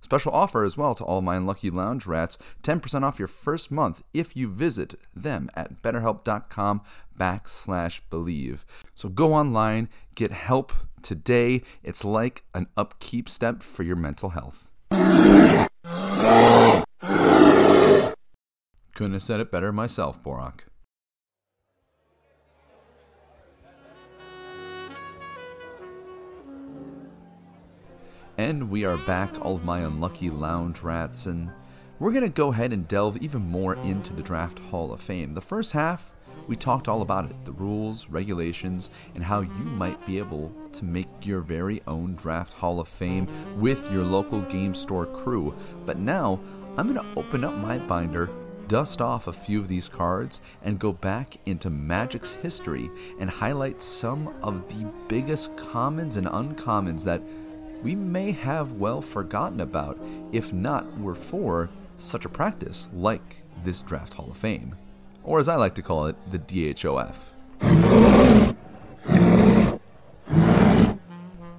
Special 0.00 0.32
offer 0.32 0.64
as 0.64 0.76
well 0.76 0.94
to 0.94 1.04
all 1.04 1.20
my 1.20 1.36
unlucky 1.36 1.70
lounge 1.70 2.06
rats. 2.06 2.38
10% 2.62 3.02
off 3.02 3.18
your 3.18 3.28
first 3.28 3.70
month 3.70 4.02
if 4.14 4.36
you 4.36 4.48
visit 4.48 4.94
them 5.14 5.50
at 5.54 5.82
betterhelp.com 5.82 6.82
backslash 7.18 8.00
bleav. 8.10 8.64
So 8.94 9.08
go 9.08 9.34
online 9.34 9.88
get 10.14 10.32
help 10.32 10.72
today. 11.02 11.62
It's 11.82 12.04
like 12.04 12.44
an 12.54 12.66
upkeep 12.76 13.28
step 13.28 13.62
for 13.62 13.82
your 13.82 13.96
mental 13.96 14.30
health 14.30 14.70
couldn't 18.98 19.12
have 19.12 19.22
said 19.22 19.38
it 19.38 19.52
better 19.52 19.72
myself, 19.72 20.20
Borak. 20.24 20.62
And 28.36 28.70
we 28.70 28.84
are 28.84 28.96
back, 28.96 29.40
all 29.40 29.54
of 29.54 29.64
my 29.64 29.80
unlucky 29.80 30.30
lounge 30.30 30.82
rats, 30.82 31.26
and 31.26 31.50
we're 32.00 32.10
going 32.10 32.24
to 32.24 32.28
go 32.28 32.52
ahead 32.52 32.72
and 32.72 32.88
delve 32.88 33.16
even 33.18 33.42
more 33.42 33.76
into 33.76 34.12
the 34.12 34.22
Draft 34.22 34.58
Hall 34.58 34.92
of 34.92 35.00
Fame. 35.00 35.34
The 35.34 35.40
first 35.40 35.72
half, 35.72 36.12
we 36.48 36.56
talked 36.56 36.88
all 36.88 37.02
about 37.02 37.26
it 37.26 37.44
the 37.44 37.52
rules, 37.52 38.08
regulations, 38.08 38.90
and 39.14 39.22
how 39.22 39.40
you 39.42 39.64
might 39.64 40.04
be 40.04 40.18
able 40.18 40.52
to 40.72 40.84
make 40.84 41.08
your 41.22 41.40
very 41.40 41.82
own 41.86 42.16
Draft 42.16 42.54
Hall 42.54 42.80
of 42.80 42.88
Fame 42.88 43.28
with 43.60 43.90
your 43.92 44.02
local 44.02 44.40
game 44.42 44.74
store 44.74 45.06
crew. 45.06 45.54
But 45.86 45.98
now, 45.98 46.40
I'm 46.76 46.92
going 46.92 47.06
to 47.06 47.20
open 47.20 47.44
up 47.44 47.54
my 47.54 47.78
binder 47.78 48.30
dust 48.68 49.00
off 49.00 49.26
a 49.26 49.32
few 49.32 49.58
of 49.60 49.68
these 49.68 49.88
cards 49.88 50.42
and 50.62 50.78
go 50.78 50.92
back 50.92 51.38
into 51.46 51.70
Magic's 51.70 52.34
history 52.34 52.90
and 53.18 53.30
highlight 53.30 53.82
some 53.82 54.34
of 54.42 54.68
the 54.68 54.86
biggest 55.08 55.56
commons 55.56 56.18
and 56.18 56.26
uncommons 56.26 57.02
that 57.04 57.22
we 57.82 57.94
may 57.94 58.30
have 58.32 58.74
well 58.74 59.00
forgotten 59.00 59.60
about 59.60 59.98
if 60.32 60.52
not 60.52 60.98
were 61.00 61.14
for 61.14 61.70
such 61.96 62.24
a 62.24 62.28
practice 62.28 62.88
like 62.92 63.42
this 63.64 63.82
Draft 63.82 64.14
Hall 64.14 64.30
of 64.30 64.36
Fame, 64.36 64.76
or 65.28 65.38
as 65.38 65.46
I 65.46 65.56
like 65.56 65.74
to 65.74 65.82
call 65.82 66.06
it, 66.06 66.16
the 66.30 66.38
DHOF. 66.38 67.34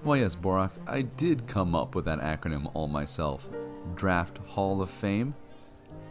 Well, 0.03 0.17
yes, 0.17 0.35
Borak, 0.35 0.71
I 0.87 1.03
did 1.03 1.45
come 1.45 1.75
up 1.75 1.93
with 1.93 2.05
that 2.05 2.19
acronym 2.19 2.71
all 2.73 2.87
myself. 2.87 3.47
Draft 3.95 4.39
Hall 4.39 4.81
of 4.81 4.89
Fame. 4.89 5.35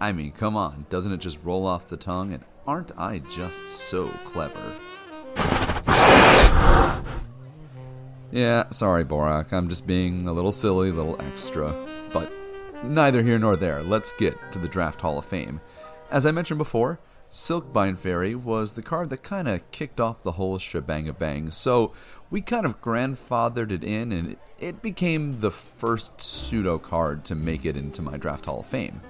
I 0.01 0.13
mean, 0.13 0.31
come 0.31 0.57
on, 0.57 0.87
doesn't 0.89 1.13
it 1.13 1.19
just 1.19 1.41
roll 1.43 1.67
off 1.67 1.89
the 1.89 1.97
tongue? 1.97 2.33
And 2.33 2.45
aren't 2.65 2.93
I 2.97 3.19
just 3.19 3.67
so 3.67 4.07
clever? 4.25 4.77
Yeah, 8.31 8.69
sorry, 8.71 9.05
Borak. 9.05 9.53
I'm 9.53 9.69
just 9.69 9.85
being 9.85 10.29
a 10.29 10.33
little 10.33 10.53
silly, 10.53 10.91
a 10.91 10.95
little 10.95 11.21
extra. 11.21 11.75
But 12.13 12.31
neither 12.85 13.21
here 13.21 13.41
nor 13.41 13.57
there. 13.57 13.83
Let's 13.83 14.13
get 14.13 14.37
to 14.53 14.61
the 14.61 14.69
Draft 14.69 15.01
Hall 15.01 15.19
of 15.19 15.25
Fame. 15.25 15.61
As 16.13 16.25
I 16.25 16.31
mentioned 16.31 16.59
before, 16.59 17.01
Silkbind 17.31 17.99
Faerie 17.99 18.35
was 18.35 18.73
the 18.73 18.83
card 18.83 19.11
that 19.11 19.23
kind 19.23 19.49
of 19.49 19.71
kicked 19.71 20.01
off 20.01 20.23
the 20.23 20.33
whole 20.33 20.59
shebang 20.59 21.15
bang. 21.19 21.51
So 21.51 21.93
we 22.31 22.41
kind 22.41 22.65
of 22.65 22.81
grandfathered 22.81 23.71
it 23.71 23.85
in, 23.85 24.13
and 24.13 24.37
it 24.59 24.81
became 24.81 25.41
the 25.41 25.51
first 25.51 26.21
pseudo 26.21 26.79
card 26.79 27.25
to 27.27 27.35
make 27.35 27.67
it 27.67 27.77
into 27.77 28.01
my 28.01 28.17
Draft 28.17 28.47
Hall 28.47 28.61
of 28.61 28.67
Fame. 28.67 29.03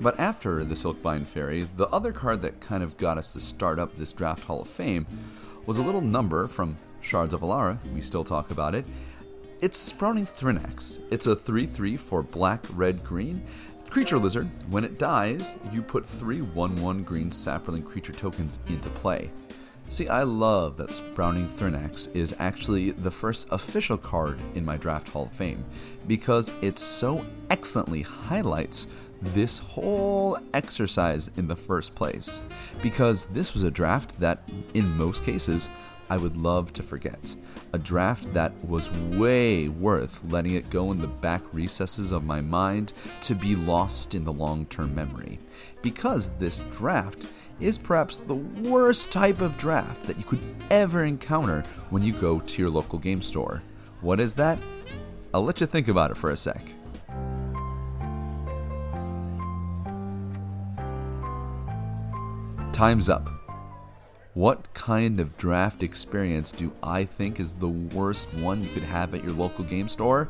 But 0.00 0.18
after 0.20 0.64
the 0.64 0.74
Silkbind 0.76 1.26
Faerie, 1.26 1.66
the 1.76 1.88
other 1.88 2.12
card 2.12 2.40
that 2.42 2.60
kind 2.60 2.84
of 2.84 2.96
got 2.98 3.18
us 3.18 3.32
to 3.32 3.40
start 3.40 3.80
up 3.80 3.94
this 3.94 4.12
Draft 4.12 4.44
Hall 4.44 4.62
of 4.62 4.68
Fame 4.68 5.06
was 5.64 5.78
a 5.78 5.82
little 5.82 6.00
number 6.00 6.46
from 6.46 6.76
Shards 7.00 7.34
of 7.34 7.40
Alara. 7.40 7.78
We 7.92 8.00
still 8.00 8.24
talk 8.24 8.52
about 8.52 8.76
it. 8.76 8.86
It's 9.60 9.78
Sprouting 9.78 10.26
Thrinax. 10.26 11.00
It's 11.10 11.26
a 11.26 11.34
3 11.34 11.66
3 11.66 11.96
for 11.96 12.22
black, 12.22 12.64
red, 12.74 13.02
green. 13.02 13.44
Creature 13.90 14.18
Lizard. 14.18 14.50
When 14.70 14.84
it 14.84 14.98
dies, 14.98 15.56
you 15.72 15.82
put 15.82 16.04
three 16.04 16.42
1 16.42 16.76
1 16.76 17.02
green 17.02 17.30
Saproling 17.30 17.84
creature 17.84 18.12
tokens 18.12 18.60
into 18.68 18.90
play. 18.90 19.30
See, 19.88 20.08
I 20.08 20.24
love 20.24 20.76
that 20.78 20.92
Sprouting 20.92 21.48
Thrinax 21.48 22.14
is 22.14 22.34
actually 22.40 22.90
the 22.90 23.10
first 23.10 23.46
official 23.52 23.96
card 23.96 24.40
in 24.54 24.64
my 24.64 24.76
Draft 24.76 25.08
Hall 25.08 25.24
of 25.24 25.32
Fame 25.32 25.64
because 26.08 26.50
it 26.60 26.78
so 26.78 27.24
excellently 27.50 28.02
highlights 28.02 28.88
this 29.22 29.58
whole 29.58 30.38
exercise 30.52 31.30
in 31.36 31.46
the 31.46 31.56
first 31.56 31.94
place. 31.94 32.42
Because 32.82 33.26
this 33.26 33.54
was 33.54 33.62
a 33.62 33.70
draft 33.70 34.18
that, 34.20 34.48
in 34.74 34.96
most 34.96 35.24
cases, 35.24 35.70
I 36.08 36.16
would 36.16 36.36
love 36.36 36.72
to 36.74 36.82
forget. 36.82 37.34
A 37.72 37.78
draft 37.78 38.32
that 38.34 38.52
was 38.64 38.90
way 38.90 39.68
worth 39.68 40.20
letting 40.30 40.54
it 40.54 40.70
go 40.70 40.92
in 40.92 41.00
the 41.00 41.06
back 41.06 41.42
recesses 41.52 42.12
of 42.12 42.24
my 42.24 42.40
mind 42.40 42.92
to 43.22 43.34
be 43.34 43.56
lost 43.56 44.14
in 44.14 44.24
the 44.24 44.32
long 44.32 44.66
term 44.66 44.94
memory. 44.94 45.38
Because 45.82 46.28
this 46.38 46.64
draft 46.70 47.26
is 47.58 47.78
perhaps 47.78 48.18
the 48.18 48.34
worst 48.34 49.10
type 49.10 49.40
of 49.40 49.58
draft 49.58 50.02
that 50.04 50.18
you 50.18 50.24
could 50.24 50.40
ever 50.70 51.04
encounter 51.04 51.62
when 51.90 52.02
you 52.02 52.12
go 52.12 52.40
to 52.40 52.62
your 52.62 52.70
local 52.70 52.98
game 52.98 53.22
store. 53.22 53.62
What 54.00 54.20
is 54.20 54.34
that? 54.34 54.60
I'll 55.32 55.44
let 55.44 55.60
you 55.60 55.66
think 55.66 55.88
about 55.88 56.10
it 56.10 56.16
for 56.16 56.30
a 56.30 56.36
sec. 56.36 56.72
Time's 62.72 63.08
up. 63.08 63.30
What 64.36 64.74
kind 64.74 65.18
of 65.18 65.38
draft 65.38 65.82
experience 65.82 66.52
do 66.52 66.70
I 66.82 67.06
think 67.06 67.40
is 67.40 67.54
the 67.54 67.70
worst 67.70 68.34
one 68.34 68.62
you 68.62 68.68
could 68.68 68.82
have 68.82 69.14
at 69.14 69.24
your 69.24 69.32
local 69.32 69.64
game 69.64 69.88
store? 69.88 70.28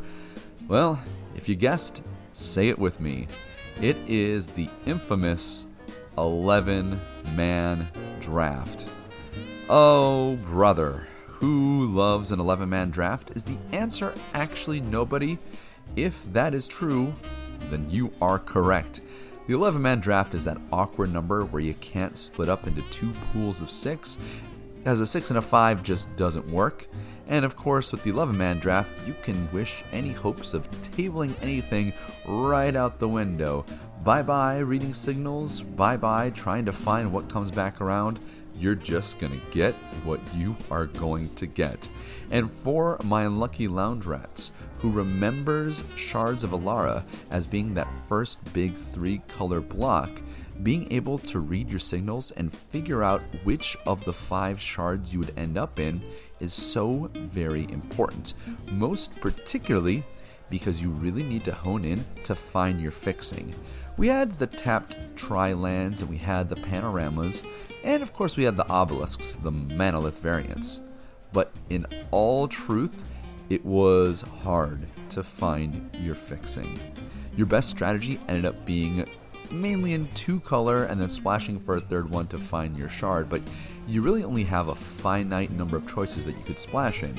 Well, 0.69 1.03
if 1.35 1.49
you 1.49 1.57
guessed, 1.57 2.05
say 2.31 2.69
it 2.69 2.79
with 2.79 3.01
me. 3.01 3.27
It 3.81 3.97
is 4.07 4.47
the 4.47 4.71
infamous 4.87 5.67
11 6.19 7.01
man 7.35 7.89
draft. 8.21 8.89
Oh, 9.69 10.37
brother, 10.45 11.09
who 11.27 11.87
loves 11.87 12.31
an 12.31 12.39
11 12.39 12.69
man 12.69 12.91
draft? 12.91 13.33
Is 13.35 13.43
the 13.43 13.59
answer 13.73 14.15
actually 14.35 14.81
nobody? 14.81 15.37
If 15.97 16.33
that 16.33 16.55
is 16.55 16.69
true, 16.69 17.13
then 17.71 17.91
you 17.91 18.13
are 18.23 18.39
correct. 18.39 19.01
The 19.47 19.55
11 19.55 19.81
man 19.81 20.01
draft 20.01 20.35
is 20.35 20.45
that 20.45 20.59
awkward 20.73 21.13
number 21.13 21.45
where 21.45 21.63
you 21.63 21.75
can't 21.75 22.19
split 22.19 22.49
up 22.49 22.67
into 22.67 22.83
two 22.91 23.13
pools 23.33 23.61
of 23.61 23.71
six, 23.71 24.19
as 24.85 25.01
a 25.01 25.07
6 25.07 25.31
and 25.31 25.39
a 25.39 25.43
5 25.43 25.83
just 25.85 26.15
doesn't 26.17 26.49
work. 26.49 26.89
And 27.29 27.45
of 27.45 27.57
course, 27.57 27.93
with 27.93 28.03
the 28.03 28.11
11 28.11 28.37
man 28.37 28.59
draft, 28.59 28.91
you 29.07 29.15
can 29.23 29.49
wish 29.53 29.85
any 29.93 30.13
hopes 30.13 30.53
of 30.53 30.71
tabling 30.83 31.35
anything 31.43 31.93
right 32.27 32.75
out 32.75 32.99
the 32.99 33.09
window. 33.09 33.65
Bye 34.05 34.23
bye 34.23 34.59
reading 34.59 34.95
signals, 34.95 35.61
bye 35.61 35.97
bye 35.97 36.31
trying 36.31 36.65
to 36.67 36.73
find 36.73 37.13
what 37.13 37.29
comes 37.29 37.51
back 37.51 37.81
around. 37.81 38.21
You're 38.59 38.77
just 38.77 39.19
gonna 39.19 39.41
get 39.51 39.75
what 40.05 40.21
you 40.35 40.57
are 40.71 40.87
going 40.87 41.29
to 41.35 41.47
get. 41.47 41.89
And 42.31 42.51
for 42.51 42.99
my 43.05 43.25
unlucky 43.25 43.69
lounge 43.69 44.07
rats, 44.07 44.53
who 44.87 44.93
remembers 44.93 45.83
Shards 45.97 46.45
of 46.45 46.51
Alara 46.51 47.03
as 47.33 47.49
being 47.49 47.75
that 47.75 47.89
first 48.09 48.53
big 48.55 48.73
three 48.77 49.19
color 49.27 49.61
block, 49.61 50.23
being 50.63 50.87
able 50.93 51.19
to 51.19 51.41
read 51.41 51.69
your 51.69 51.81
signals 51.81 52.31
and 52.31 52.55
figure 52.55 53.03
out 53.03 53.21
which 53.43 53.77
of 53.85 54.05
the 54.05 54.13
five 54.13 54.61
shards 54.61 55.13
you 55.13 55.19
would 55.19 55.37
end 55.37 55.59
up 55.59 55.81
in 55.81 56.01
is 56.39 56.53
so 56.53 57.11
very 57.15 57.65
important. 57.73 58.35
Most 58.71 59.21
particularly 59.21 60.05
because 60.51 60.81
you 60.81 60.91
really 60.91 61.25
need 61.25 61.43
to 61.43 61.53
hone 61.53 61.85
in 61.85 62.05
to 62.23 62.37
find 62.37 62.81
your 62.81 62.93
fixing. 62.93 63.53
We 63.97 64.07
had 64.07 64.39
the 64.39 64.47
tapped 64.47 64.95
tri 65.17 65.53
lands 65.53 66.03
and 66.03 66.09
we 66.09 66.19
had 66.19 66.49
the 66.49 66.55
panoramas, 66.55 67.43
and 67.83 68.05
of 68.05 68.13
course 68.13 68.37
we 68.37 68.45
had 68.45 68.57
the 68.57 68.71
obelisks, 68.73 69.35
the 69.35 69.51
monolith 69.51 70.21
variants. 70.21 70.81
But 71.33 71.51
in 71.71 71.87
all 72.13 72.47
truth, 72.47 73.03
it 73.51 73.65
was 73.65 74.23
hard 74.43 74.87
to 75.11 75.23
find 75.23 75.91
your 76.03 76.15
fixing. 76.15 76.79
Your 77.37 77.47
best 77.47 77.71
strategy 77.71 78.21
ended 78.29 78.47
up 78.47 78.67
being 78.67 79.07
mainly 79.51 79.93
in 79.93 80.09
two 80.15 80.41
color 80.41 80.85
and 80.85 81.01
then 81.01 81.09
splashing 81.09 81.61
for 81.61 81.77
a 81.77 81.81
third 81.81 82.11
one 82.11 82.27
to 82.29 82.39
find 82.39 82.77
your 82.77 82.89
shard, 82.89 83.29
but 83.29 83.43
you 83.87 84.03
really 84.03 84.25
only 84.25 84.45
have 84.45 84.69
a 84.69 84.75
finite 84.75 85.51
number 85.53 85.77
of 85.77 85.87
choices 85.87 86.25
that 86.25 86.37
you 86.37 86.43
could 86.45 86.59
splash 86.59 87.03
in. 87.03 87.15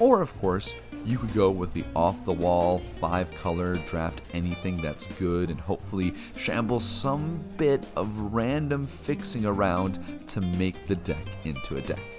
Or, 0.00 0.20
of 0.20 0.36
course, 0.38 0.74
you 1.04 1.18
could 1.18 1.32
go 1.32 1.50
with 1.50 1.72
the 1.72 1.84
off 1.94 2.24
the 2.24 2.32
wall, 2.32 2.80
five 3.00 3.30
color, 3.42 3.74
draft 3.86 4.20
anything 4.34 4.80
that's 4.80 5.06
good, 5.18 5.50
and 5.50 5.60
hopefully 5.60 6.14
shamble 6.36 6.80
some 6.80 7.42
bit 7.56 7.86
of 7.96 8.34
random 8.34 8.86
fixing 8.86 9.46
around 9.46 9.98
to 10.28 10.40
make 10.40 10.86
the 10.86 10.96
deck 10.96 11.26
into 11.44 11.76
a 11.76 11.80
deck. 11.80 12.17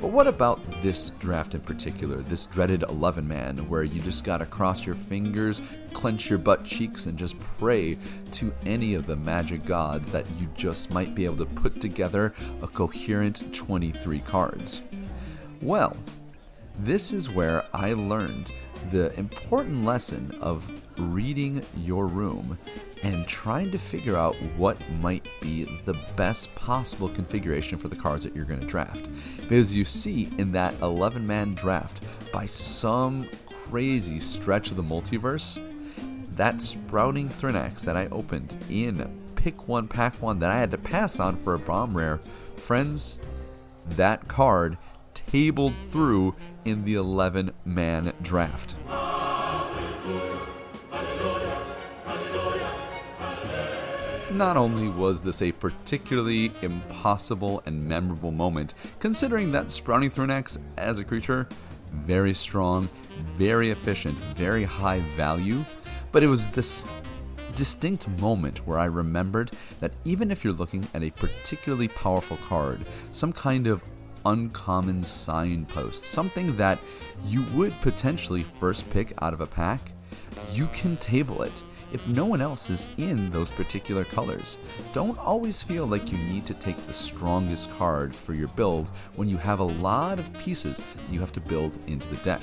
But 0.00 0.12
what 0.12 0.28
about 0.28 0.60
this 0.80 1.10
draft 1.18 1.56
in 1.56 1.60
particular, 1.60 2.22
this 2.22 2.46
dreaded 2.46 2.84
11 2.84 3.26
man, 3.26 3.68
where 3.68 3.82
you 3.82 4.00
just 4.00 4.22
gotta 4.22 4.46
cross 4.46 4.86
your 4.86 4.94
fingers, 4.94 5.60
clench 5.92 6.30
your 6.30 6.38
butt 6.38 6.64
cheeks, 6.64 7.06
and 7.06 7.18
just 7.18 7.36
pray 7.58 7.98
to 8.32 8.54
any 8.64 8.94
of 8.94 9.06
the 9.06 9.16
magic 9.16 9.64
gods 9.64 10.08
that 10.10 10.24
you 10.38 10.48
just 10.54 10.92
might 10.92 11.16
be 11.16 11.24
able 11.24 11.38
to 11.38 11.46
put 11.46 11.80
together 11.80 12.32
a 12.62 12.68
coherent 12.68 13.52
23 13.52 14.20
cards? 14.20 14.82
Well, 15.60 15.96
this 16.78 17.12
is 17.12 17.28
where 17.28 17.64
I 17.74 17.94
learned 17.94 18.52
the 18.92 19.12
important 19.18 19.84
lesson 19.84 20.38
of 20.40 20.64
reading 20.96 21.64
your 21.76 22.06
room 22.06 22.56
and 23.02 23.26
trying 23.26 23.70
to 23.70 23.78
figure 23.78 24.16
out 24.16 24.34
what 24.56 24.78
might 25.00 25.28
be 25.40 25.64
the 25.84 25.98
best 26.16 26.54
possible 26.54 27.08
configuration 27.08 27.78
for 27.78 27.88
the 27.88 27.96
cards 27.96 28.24
that 28.24 28.34
you're 28.34 28.44
going 28.44 28.60
to 28.60 28.66
draft. 28.66 29.08
Because 29.36 29.74
you 29.74 29.84
see, 29.84 30.28
in 30.38 30.52
that 30.52 30.74
11 30.80 31.26
man 31.26 31.54
draft, 31.54 32.02
by 32.32 32.46
some 32.46 33.28
crazy 33.46 34.18
stretch 34.20 34.70
of 34.70 34.76
the 34.76 34.82
multiverse, 34.82 35.62
that 36.32 36.62
sprouting 36.62 37.28
Thrinax 37.28 37.84
that 37.84 37.96
I 37.96 38.06
opened 38.06 38.54
in 38.70 39.24
pick 39.38 39.68
one, 39.68 39.86
pack 39.86 40.20
one 40.20 40.40
that 40.40 40.50
I 40.50 40.58
had 40.58 40.72
to 40.72 40.78
pass 40.78 41.20
on 41.20 41.36
for 41.36 41.54
a 41.54 41.58
bomb 41.58 41.96
rare, 41.96 42.20
friends, 42.56 43.18
that 43.90 44.26
card 44.28 44.76
tabled 45.14 45.74
through 45.90 46.34
in 46.64 46.84
the 46.84 46.94
11 46.94 47.52
man 47.64 48.12
draft. 48.20 48.76
Not 54.38 54.56
only 54.56 54.88
was 54.88 55.20
this 55.20 55.42
a 55.42 55.50
particularly 55.50 56.52
impossible 56.62 57.60
and 57.66 57.88
memorable 57.88 58.30
moment, 58.30 58.74
considering 59.00 59.50
that 59.50 59.68
Sprouting 59.68 60.12
Thrinax 60.12 60.60
as 60.76 61.00
a 61.00 61.04
creature, 61.04 61.48
very 61.90 62.32
strong, 62.32 62.88
very 63.34 63.70
efficient, 63.70 64.16
very 64.36 64.62
high 64.62 65.00
value, 65.16 65.64
but 66.12 66.22
it 66.22 66.28
was 66.28 66.46
this 66.46 66.86
distinct 67.56 68.08
moment 68.20 68.64
where 68.64 68.78
I 68.78 68.84
remembered 68.84 69.50
that 69.80 69.90
even 70.04 70.30
if 70.30 70.44
you're 70.44 70.52
looking 70.52 70.86
at 70.94 71.02
a 71.02 71.10
particularly 71.10 71.88
powerful 71.88 72.36
card, 72.36 72.86
some 73.10 73.32
kind 73.32 73.66
of 73.66 73.82
uncommon 74.24 75.02
signpost, 75.02 76.04
something 76.04 76.56
that 76.56 76.78
you 77.26 77.42
would 77.54 77.72
potentially 77.80 78.44
first 78.44 78.88
pick 78.90 79.14
out 79.20 79.34
of 79.34 79.40
a 79.40 79.46
pack, 79.46 79.90
you 80.52 80.68
can 80.68 80.96
table 80.98 81.42
it 81.42 81.64
if 81.92 82.06
no 82.06 82.24
one 82.24 82.40
else 82.40 82.70
is 82.70 82.86
in 82.96 83.30
those 83.30 83.50
particular 83.50 84.04
colors. 84.04 84.58
Don't 84.92 85.18
always 85.18 85.62
feel 85.62 85.86
like 85.86 86.12
you 86.12 86.18
need 86.18 86.46
to 86.46 86.54
take 86.54 86.76
the 86.76 86.94
strongest 86.94 87.70
card 87.72 88.14
for 88.14 88.34
your 88.34 88.48
build 88.48 88.88
when 89.16 89.28
you 89.28 89.36
have 89.36 89.60
a 89.60 89.64
lot 89.64 90.18
of 90.18 90.32
pieces 90.34 90.82
you 91.10 91.20
have 91.20 91.32
to 91.32 91.40
build 91.40 91.78
into 91.86 92.08
the 92.08 92.22
deck. 92.24 92.42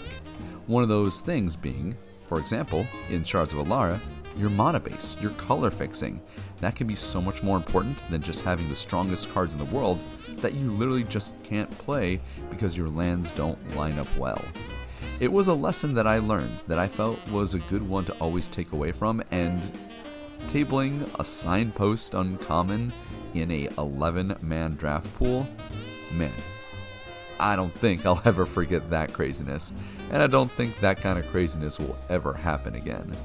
One 0.67 0.84
of 0.84 0.89
those 0.89 1.19
things 1.19 1.55
being, 1.55 1.95
for 2.27 2.39
example, 2.39 2.86
in 3.10 3.23
Shards 3.23 3.53
of 3.53 3.60
Alara, 3.60 3.99
your 4.38 4.49
mana 4.49 4.79
base, 4.79 5.15
your 5.21 5.31
color 5.31 5.71
fixing. 5.71 6.21
That 6.58 6.75
can 6.75 6.88
be 6.88 6.95
so 6.95 7.21
much 7.21 7.43
more 7.43 7.58
important 7.58 8.03
than 8.10 8.21
just 8.21 8.43
having 8.43 8.67
the 8.67 8.75
strongest 8.75 9.34
cards 9.34 9.53
in 9.53 9.60
the 9.60 9.65
world 9.65 10.03
that 10.38 10.53
you 10.53 10.71
literally 10.71 11.03
just 11.03 11.41
can't 11.43 11.69
play 11.71 12.19
because 12.49 12.75
your 12.75 12.89
lands 12.89 13.31
don't 13.31 13.75
line 13.75 13.97
up 13.97 14.08
well. 14.17 14.43
It 15.19 15.32
was 15.32 15.47
a 15.47 15.54
lesson 15.54 15.93
that 15.93 16.08
I 16.08 16.19
learned 16.19 16.63
that 16.67 16.78
I 16.78 16.88
felt 16.88 17.25
was 17.30 17.54
a 17.54 17.60
good 17.60 17.88
one 17.88 18.06
to 18.06 18.13
always 18.15 18.49
take 18.49 18.73
away 18.73 18.91
from, 18.91 19.23
and 19.32 19.63
tabling 20.47 21.10
a 21.19 21.23
signpost 21.23 22.13
uncommon 22.13 22.91
in 23.34 23.49
a 23.51 23.69
11 23.78 24.38
man 24.41 24.75
draft 24.75 25.13
pool, 25.15 25.47
man, 26.13 26.32
I 27.39 27.56
don't 27.56 27.73
think 27.73 28.06
I'll 28.06 28.21
ever 28.25 28.45
forget 28.45 28.89
that 28.89 29.13
craziness, 29.13 29.73
and 30.12 30.21
I 30.21 30.28
don't 30.28 30.51
think 30.51 30.80
that 30.80 31.01
kind 31.01 31.17
of 31.17 31.28
craziness 31.28 31.80
will 31.80 31.97
ever 32.10 32.34
happen 32.34 32.75
again. 32.75 33.15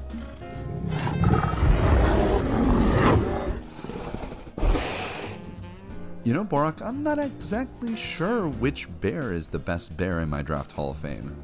You 6.23 6.33
know, 6.35 6.45
Borak, 6.45 6.81
I'm 6.81 7.01
not 7.01 7.17
exactly 7.17 7.95
sure 7.95 8.47
which 8.47 8.87
bear 9.01 9.33
is 9.33 9.47
the 9.47 9.57
best 9.57 9.97
bear 9.97 10.19
in 10.19 10.29
my 10.29 10.43
Draft 10.43 10.71
Hall 10.71 10.91
of 10.91 10.97
Fame. 10.97 11.35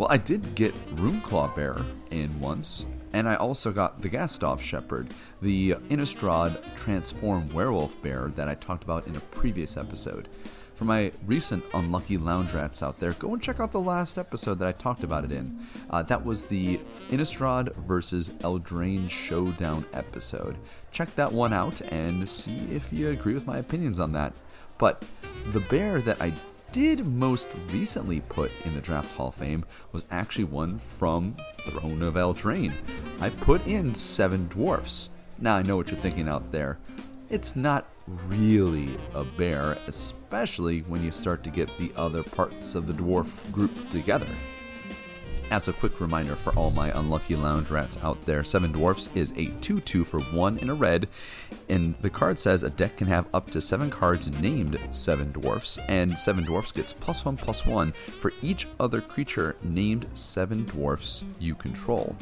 Well, 0.00 0.08
I 0.10 0.16
did 0.16 0.54
get 0.54 0.74
Runeclaw 0.96 1.54
Bear 1.54 1.76
in 2.10 2.40
once, 2.40 2.86
and 3.12 3.28
I 3.28 3.34
also 3.34 3.70
got 3.70 4.00
the 4.00 4.08
Gatstaf 4.08 4.58
Shepherd, 4.58 5.12
the 5.42 5.72
Innistrad 5.90 6.58
Transform 6.74 7.52
Werewolf 7.52 8.00
Bear 8.00 8.28
that 8.34 8.48
I 8.48 8.54
talked 8.54 8.82
about 8.82 9.06
in 9.06 9.14
a 9.14 9.20
previous 9.20 9.76
episode. 9.76 10.30
For 10.74 10.86
my 10.86 11.12
recent 11.26 11.62
Unlucky 11.74 12.16
Lounge 12.16 12.54
Rats 12.54 12.82
out 12.82 12.98
there, 12.98 13.12
go 13.12 13.34
and 13.34 13.42
check 13.42 13.60
out 13.60 13.72
the 13.72 13.78
last 13.78 14.16
episode 14.16 14.58
that 14.60 14.68
I 14.68 14.72
talked 14.72 15.04
about 15.04 15.26
it 15.26 15.32
in. 15.32 15.58
Uh, 15.90 16.02
that 16.04 16.24
was 16.24 16.46
the 16.46 16.80
Innistrad 17.10 17.76
versus 17.84 18.30
Eldraine 18.38 19.10
Showdown 19.10 19.84
episode. 19.92 20.56
Check 20.92 21.14
that 21.16 21.30
one 21.30 21.52
out 21.52 21.82
and 21.92 22.26
see 22.26 22.56
if 22.70 22.90
you 22.90 23.10
agree 23.10 23.34
with 23.34 23.46
my 23.46 23.58
opinions 23.58 24.00
on 24.00 24.12
that. 24.12 24.32
But 24.78 25.04
the 25.52 25.60
bear 25.60 26.00
that 26.00 26.22
I 26.22 26.32
did 26.72 27.04
most 27.04 27.48
recently 27.72 28.20
put 28.20 28.52
in 28.64 28.74
the 28.74 28.80
Draft 28.80 29.16
Hall 29.16 29.28
of 29.28 29.34
Fame 29.34 29.64
was 29.92 30.04
actually 30.10 30.44
one 30.44 30.78
from 30.78 31.34
Throne 31.58 32.02
of 32.02 32.14
Eldraine. 32.14 32.72
I 33.20 33.30
put 33.30 33.66
in 33.66 33.92
Seven 33.92 34.46
Dwarfs. 34.48 35.10
Now 35.38 35.56
I 35.56 35.62
know 35.62 35.76
what 35.76 35.90
you're 35.90 36.00
thinking 36.00 36.28
out 36.28 36.52
there. 36.52 36.78
It's 37.28 37.56
not 37.56 37.86
really 38.28 38.96
a 39.14 39.24
bear, 39.24 39.78
especially 39.86 40.80
when 40.80 41.02
you 41.02 41.12
start 41.12 41.42
to 41.44 41.50
get 41.50 41.68
the 41.78 41.92
other 41.96 42.22
parts 42.22 42.74
of 42.74 42.86
the 42.86 42.92
dwarf 42.92 43.50
group 43.52 43.90
together. 43.90 44.26
As 45.50 45.66
a 45.66 45.72
quick 45.72 46.00
reminder 46.00 46.36
for 46.36 46.52
all 46.52 46.70
my 46.70 46.96
unlucky 46.96 47.34
lounge 47.34 47.70
rats 47.70 47.98
out 48.04 48.20
there, 48.22 48.44
Seven 48.44 48.70
Dwarfs 48.70 49.10
is 49.16 49.32
a 49.36 49.46
2 49.60 49.80
2 49.80 50.04
for 50.04 50.20
1 50.20 50.58
in 50.58 50.70
a 50.70 50.74
red, 50.74 51.08
and 51.68 51.96
the 52.02 52.10
card 52.10 52.38
says 52.38 52.62
a 52.62 52.70
deck 52.70 52.96
can 52.96 53.08
have 53.08 53.26
up 53.34 53.50
to 53.50 53.60
7 53.60 53.90
cards 53.90 54.30
named 54.40 54.78
Seven 54.92 55.32
Dwarfs, 55.32 55.78
and 55.88 56.16
Seven 56.16 56.44
Dwarfs 56.44 56.70
gets 56.70 56.92
plus 56.92 57.24
1 57.24 57.36
plus 57.36 57.66
1 57.66 57.90
for 57.90 58.32
each 58.42 58.68
other 58.78 59.00
creature 59.00 59.56
named 59.64 60.06
Seven 60.14 60.64
Dwarfs 60.66 61.24
you 61.40 61.56
control. 61.56 62.14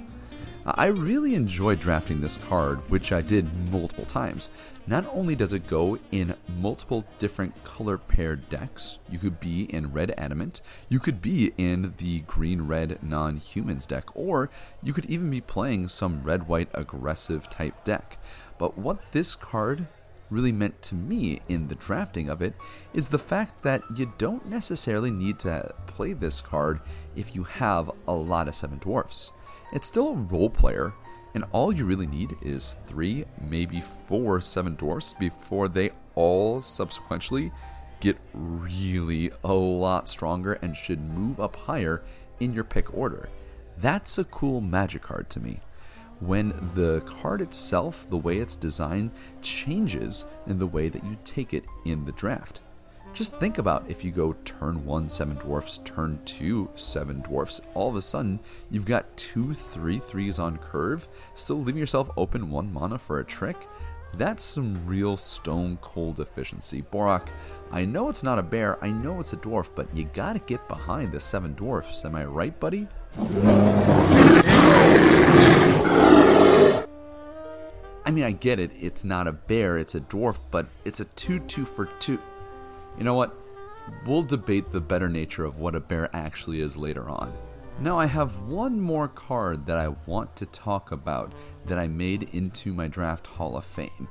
I 0.75 0.89
really 0.89 1.35
enjoyed 1.35 1.81
drafting 1.81 2.21
this 2.21 2.37
card, 2.49 2.79
which 2.91 3.11
I 3.11 3.23
did 3.23 3.71
multiple 3.71 4.05
times. 4.05 4.51
Not 4.87 5.07
only 5.13 5.35
does 5.35 5.55
it 5.55 5.67
go 5.67 5.99
in 6.13 6.35
multiple 6.59 7.07
different 7.19 7.65
color 7.65 7.97
paired 7.97 8.51
decks, 8.51 8.99
you 9.09 9.19
could 9.19 9.41
be 9.41 9.63
in 9.65 9.93
red 9.93 10.13
adamant, 10.19 10.61
you 10.91 10.99
could 10.99 11.23
be 11.23 11.55
in 11.57 11.95
the 11.97 12.21
green 12.21 12.63
red 12.63 13.03
non 13.03 13.39
humans 13.39 13.87
deck, 13.87 14.15
or 14.15 14.51
you 14.83 14.93
could 14.93 15.07
even 15.07 15.31
be 15.31 15.41
playing 15.41 15.89
some 15.89 16.23
red 16.23 16.49
white 16.49 16.69
aggressive 16.75 17.49
type 17.49 17.85
deck. 17.85 18.19
But 18.59 18.77
what 18.77 19.13
this 19.13 19.35
card 19.35 19.87
really 20.29 20.53
meant 20.53 20.83
to 20.83 20.95
me 20.95 21.41
in 21.49 21.69
the 21.69 21.77
drafting 21.77 22.29
of 22.29 22.43
it 22.43 22.55
is 22.93 23.09
the 23.09 23.19
fact 23.19 23.63
that 23.63 23.83
you 23.97 24.13
don't 24.19 24.47
necessarily 24.47 25.11
need 25.11 25.39
to 25.39 25.75
play 25.87 26.13
this 26.13 26.43
card 26.43 26.81
if 27.17 27.35
you 27.35 27.45
have 27.45 27.91
a 28.07 28.13
lot 28.13 28.49
of 28.49 28.55
Seven 28.55 28.79
Dwarfs. 28.79 29.33
It's 29.73 29.87
still 29.87 30.09
a 30.09 30.15
role 30.15 30.49
player, 30.51 30.95
and 31.35 31.45
all 31.53 31.73
you 31.73 31.85
really 31.85 32.07
need 32.07 32.37
is 32.41 32.77
three, 32.87 33.25
maybe 33.41 33.81
four 33.81 34.41
Seven 34.41 34.75
Dwarfs 34.77 35.15
before 35.15 35.69
they 35.69 35.91
all 36.15 36.63
subsequently 36.63 37.53
get 38.01 38.17
really 38.33 39.31
a 39.45 39.53
lot 39.53 40.09
stronger 40.09 40.55
and 40.55 40.77
should 40.77 41.01
move 41.01 41.39
up 41.41 41.57
higher 41.57 42.03
in 42.41 42.53
your 42.53 42.65
pick 42.65 42.97
order. 42.97 43.29
That's 43.79 44.19
a 44.19 44.25
cool 44.25 44.61
magic 44.61 45.03
card 45.03 45.29
to 45.31 45.41
me. 45.41 45.61
When 46.21 46.71
the 46.75 47.01
card 47.03 47.41
itself, 47.41 48.09
the 48.11 48.17
way 48.17 48.39
it's 48.39 48.57
designed, 48.57 49.13
changes 49.43 50.25
in 50.47 50.59
the 50.59 50.67
way 50.67 50.89
that 50.89 51.05
you 51.05 51.17
take 51.25 51.55
it 51.55 51.65
in 51.85 52.05
the 52.05 52.13
draft. 52.13 52.61
Just 53.15 53.35
think 53.37 53.59
about 53.59 53.85
if 53.89 54.05
you 54.05 54.13
go 54.13 54.35
turn 54.45 54.85
one, 54.85 55.09
seven 55.09 55.37
dwarfs, 55.37 55.79
turn 55.85 56.21
two, 56.25 56.71
seven 56.77 57.21
dwarfs, 57.21 57.61
all 57.75 57.91
of 57.91 57.97
a 57.97 58.03
sudden 58.03 58.39
you've 58.71 58.85
got 58.85 59.17
two, 59.17 59.55
three 59.55 59.99
threes 59.99 60.39
on 60.39 60.57
curve, 60.59 61.09
still 61.35 61.59
leaving 61.59 61.81
yourself 61.81 62.11
open 62.17 62.51
one 62.51 62.73
mana 62.73 62.99
for 62.99 63.19
a 63.19 63.25
trick. 63.25 63.67
That's 64.15 64.43
some 64.43 64.87
real 64.87 65.17
stone 65.17 65.79
cold 65.83 66.21
efficiency. 66.21 66.83
Borak, 66.83 67.29
I 67.71 67.85
know 67.85 68.09
it's 68.09 68.23
not 68.23 68.39
a 68.39 68.43
bear, 68.43 68.83
I 68.83 68.91
know 68.91 69.21
it's 69.21 69.33
a 69.33 69.37
dwarf, 69.37 69.71
but 69.75 69.95
you 69.95 70.09
gotta 70.15 70.39
get 70.39 70.67
behind 70.69 71.13
the 71.13 71.21
seven 71.21 71.55
dwarfs. 71.55 72.05
Am 72.05 72.15
I 72.15 72.25
right, 72.25 72.59
buddy? 72.59 72.87
I 78.07 78.11
mean, 78.11 78.25
I 78.25 78.31
get 78.31 78.59
it, 78.59 78.71
it's 78.81 79.05
not 79.05 79.27
a 79.27 79.33
bear, 79.33 79.77
it's 79.77 79.95
a 79.95 80.01
dwarf, 80.01 80.41
but 80.51 80.67
it's 80.85 81.01
a 81.01 81.05
2 81.05 81.41
2 81.41 81.65
for 81.67 81.87
2. 81.99 82.19
You 82.99 83.05
know 83.05 83.15
what? 83.15 83.35
We'll 84.05 84.25
debate 84.25 84.73
the 84.73 84.81
better 84.81 85.09
nature 85.09 85.45
of 85.45 85.59
what 85.61 85.75
a 85.75 85.81
bear 85.81 86.11
actually 86.15 86.61
is 86.61 86.77
later 86.77 87.09
on. 87.09 87.33
Now, 87.81 87.97
I 87.97 88.07
have 88.07 88.37
one 88.43 88.81
more 88.81 89.07
card 89.07 89.65
that 89.67 89.79
I 89.79 89.95
want 90.07 90.35
to 90.37 90.47
talk 90.47 90.91
about 90.91 91.33
that 91.67 91.79
I 91.79 91.87
made 91.87 92.31
into 92.33 92.73
my 92.73 92.89
Draft 92.89 93.29
Hall 93.29 93.57
of 93.57 93.65
Fame, 93.65 94.09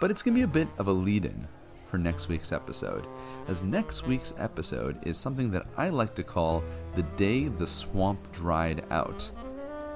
but 0.00 0.10
it's 0.10 0.22
going 0.22 0.34
to 0.34 0.38
be 0.38 0.44
a 0.44 0.64
bit 0.64 0.68
of 0.78 0.88
a 0.88 0.92
lead 0.92 1.26
in 1.26 1.46
for 1.86 1.98
next 1.98 2.28
week's 2.28 2.52
episode, 2.52 3.06
as 3.48 3.62
next 3.62 4.06
week's 4.06 4.32
episode 4.38 4.98
is 5.06 5.18
something 5.18 5.50
that 5.50 5.66
I 5.76 5.90
like 5.90 6.14
to 6.14 6.22
call 6.22 6.64
The 6.96 7.02
Day 7.02 7.48
the 7.48 7.66
Swamp 7.66 8.32
Dried 8.32 8.82
Out. 8.90 9.30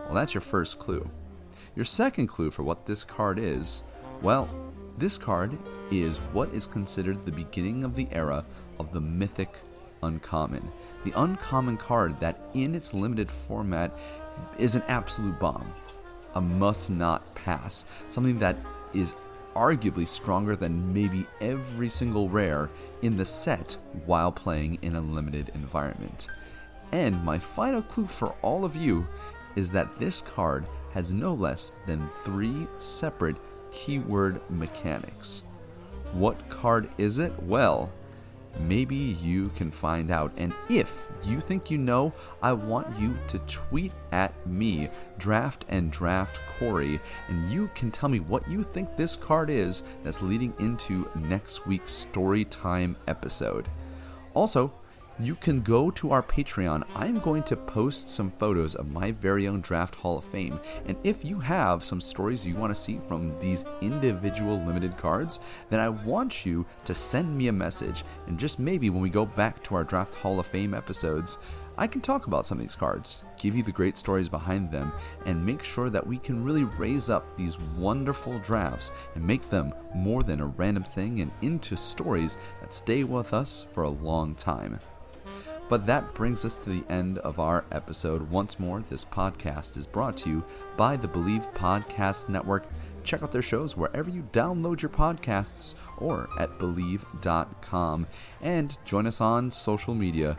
Well, 0.05 0.15
that's 0.15 0.35
your 0.35 0.43
first 0.43 0.79
clue. 0.79 1.09
Your 1.75 1.87
second 1.87 2.27
clue 2.27 2.51
for 2.51 2.65
what 2.65 2.85
this 2.85 3.03
card 3.03 3.39
is 3.39 3.83
well, 4.23 4.49
this 4.99 5.19
card 5.19 5.57
is 5.91 6.19
what 6.33 6.53
is 6.55 6.67
considered 6.67 7.25
the 7.25 7.33
beginning 7.33 7.85
of 7.85 7.95
the 7.95 8.09
era 8.13 8.45
of 8.79 8.93
the 8.93 9.01
mythic 9.01 9.61
uncommon. 10.03 10.71
The 11.05 11.13
uncommon 11.21 11.77
card 11.77 12.19
that, 12.21 12.49
in 12.55 12.75
its 12.75 12.95
limited 12.95 13.31
format, 13.31 13.97
is 14.59 14.75
an 14.75 14.83
absolute 14.89 15.39
bomb. 15.39 15.73
A 16.35 16.41
must 16.41 16.91
not 16.91 17.35
pass. 17.35 17.85
Something 18.09 18.39
that 18.39 18.57
is 18.93 19.15
arguably 19.55 20.07
stronger 20.07 20.55
than 20.55 20.93
maybe 20.93 21.27
every 21.41 21.89
single 21.89 22.29
rare 22.29 22.71
in 23.03 23.17
the 23.17 23.25
set 23.25 23.77
while 24.05 24.31
playing 24.31 24.79
in 24.83 24.97
a 24.97 25.01
limited 25.01 25.51
environment. 25.55 26.29
And 26.93 27.25
my 27.25 27.39
final 27.39 27.83
clue 27.83 28.07
for 28.07 28.35
all 28.43 28.65
of 28.65 28.77
you 28.77 29.07
is 29.57 29.71
that 29.71 29.99
this 29.99 30.21
card 30.21 30.67
has 30.93 31.13
no 31.13 31.35
less 31.35 31.75
than 31.87 32.09
three 32.25 32.67
separate 32.77 33.37
keyword 33.77 34.41
mechanics. 34.51 35.45
What 36.13 36.49
card 36.49 36.89
is 36.97 37.19
it? 37.19 37.33
Well, 37.43 37.93
maybe 38.59 38.97
you 38.97 39.51
can 39.51 39.71
find 39.71 40.11
out. 40.11 40.33
And 40.39 40.55
if 40.71 41.09
you 41.23 41.41
think 41.41 41.71
you 41.71 41.77
know, 41.77 42.13
I 42.43 42.55
want 42.55 42.99
you 42.99 43.19
to 43.29 43.39
tweet 43.41 43.93
at 44.13 44.35
me, 44.47 44.89
Draft 45.19 45.67
and 45.69 45.93
Draft 45.93 46.41
Corey, 46.59 46.99
and 47.29 47.51
you 47.51 47.71
can 47.75 47.91
tell 47.91 48.09
me 48.09 48.21
what 48.21 48.51
you 48.51 48.63
think 48.63 48.97
this 48.97 49.15
card 49.15 49.51
is 49.51 49.83
that's 50.03 50.23
leading 50.23 50.55
into 50.59 51.09
next 51.15 51.67
week's 51.67 51.93
story 51.93 52.47
time 52.47 52.97
episode. 53.07 53.69
Also, 54.33 54.73
you 55.19 55.35
can 55.35 55.63
go 55.63 55.91
to 55.93 56.13
our 56.13 56.23
Patreon. 56.23 56.85
I'm 56.95 57.21
going 57.21 57.43
to 57.45 57.57
post 57.57 58.11
some 58.11 58.31
photos 58.31 58.75
of 58.75 58.91
my 58.91 59.13
very 59.13 59.49
own 59.49 59.63
Draft 59.63 59.95
Hall 59.95 60.19
of 60.19 60.25
Fame. 60.25 60.61
And 60.85 60.97
if 61.05 61.25
you 61.25 61.41
have 61.41 61.85
some 61.85 62.01
stories 62.01 62.47
you 62.47 62.55
want 62.55 62.75
to 62.75 62.81
see 62.81 63.01
from 63.09 63.39
these 63.41 63.65
individual 63.81 64.59
limited 64.59 64.99
cards, 64.99 65.41
then 65.71 65.81
I 65.81 65.89
want 65.89 66.45
you 66.45 66.67
to 66.85 66.95
send 66.95 67.37
me 67.37 67.49
a 67.49 67.53
message. 67.53 68.05
And 68.27 68.39
just 68.39 68.59
maybe 68.59 68.91
when 68.91 69.01
we 69.01 69.09
go 69.09 69.25
back 69.25 69.63
to 69.65 69.75
our 69.75 69.85
Draft 69.85 70.15
Hall 70.15 70.39
of 70.39 70.47
Fame 70.47 70.75
episodes, 70.75 71.39
I 71.79 71.87
can 71.87 72.01
talk 72.01 72.27
about 72.27 72.47
some 72.47 72.59
of 72.59 72.65
these 72.65 72.75
cards, 72.75 73.21
give 73.39 73.55
you 73.55 73.63
the 73.63 73.73
great 73.73 73.99
stories 73.99 74.31
behind 74.31 74.71
them, 74.71 74.93
and 75.27 75.45
make 75.45 75.63
sure 75.63 75.91
that 75.91 76.07
we 76.07 76.17
can 76.17 76.43
really 76.43 76.65
raise 76.65 77.11
up 77.11 77.37
these 77.37 77.59
wonderful 77.77 78.39
drafts 78.39 78.93
and 79.15 79.27
make 79.27 79.49
them 79.51 79.75
more 79.95 80.23
than 80.23 80.41
a 80.41 80.47
random 80.47 80.85
thing 80.85 81.21
and 81.21 81.31
into 81.43 81.77
stories 81.77 82.39
that 82.61 82.73
stay 82.73 83.05
with 83.05 83.35
us 83.35 83.67
for 83.73 83.83
a 83.83 83.91
long 83.91 84.35
time. 84.35 84.79
But 85.69 85.87
that 85.87 86.15
brings 86.15 86.45
us 86.45 86.59
to 86.61 86.71
the 86.71 86.85
end 86.89 87.19
of 87.19 87.41
our 87.41 87.65
episode. 87.73 88.31
Once 88.31 88.61
more, 88.61 88.81
this 88.81 89.05
podcast 89.05 89.77
is 89.77 89.87
brought 89.87 90.17
to 90.19 90.31
you 90.31 90.45
by 90.77 90.97
the 90.97 91.09
Bleav 91.09 91.53
Podcast 91.55 92.29
Network. 92.29 92.67
Check 93.03 93.23
out 93.23 93.33
their 93.33 93.43
shows 93.43 93.77
wherever 93.77 94.09
you 94.09 94.29
download 94.33 94.81
your 94.81 94.91
podcasts 94.91 95.75
or 95.99 96.29
at 96.39 96.59
Bleav.com. 96.59 98.07
And 98.43 98.79
join 98.85 99.07
us 99.07 99.21
on 99.21 99.51
social 99.51 99.95
media. 99.95 100.37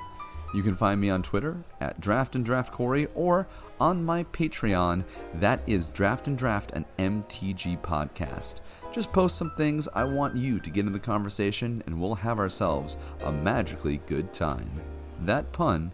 You 0.53 0.63
can 0.63 0.75
find 0.75 0.99
me 0.99 1.09
on 1.09 1.23
Twitter 1.23 1.57
at 1.81 1.99
Draft 1.99 2.35
and 2.35 2.45
Draft 2.45 2.71
Corey 2.71 3.07
or 3.13 3.47
on 3.81 4.05
my 4.05 4.23
Patreon. 4.25 5.03
That 5.35 5.61
is 5.67 5.89
Draft 5.89 6.27
and 6.27 6.37
Draft, 6.37 6.71
an 6.71 6.85
MTG 6.97 7.81
podcast. 7.81 8.61
Just 8.93 9.11
post 9.11 9.37
some 9.37 9.51
things 9.51 9.89
I 9.93 10.05
want 10.05 10.37
you 10.37 10.59
to 10.61 10.69
get 10.69 10.85
in 10.85 10.93
the 10.93 10.99
conversation, 10.99 11.83
and 11.85 11.99
we'll 11.99 12.15
have 12.15 12.39
ourselves 12.39 12.97
a 13.21 13.31
magically 13.31 13.97
good 14.07 14.33
time. 14.33 14.81
That 15.21 15.51
pun 15.51 15.91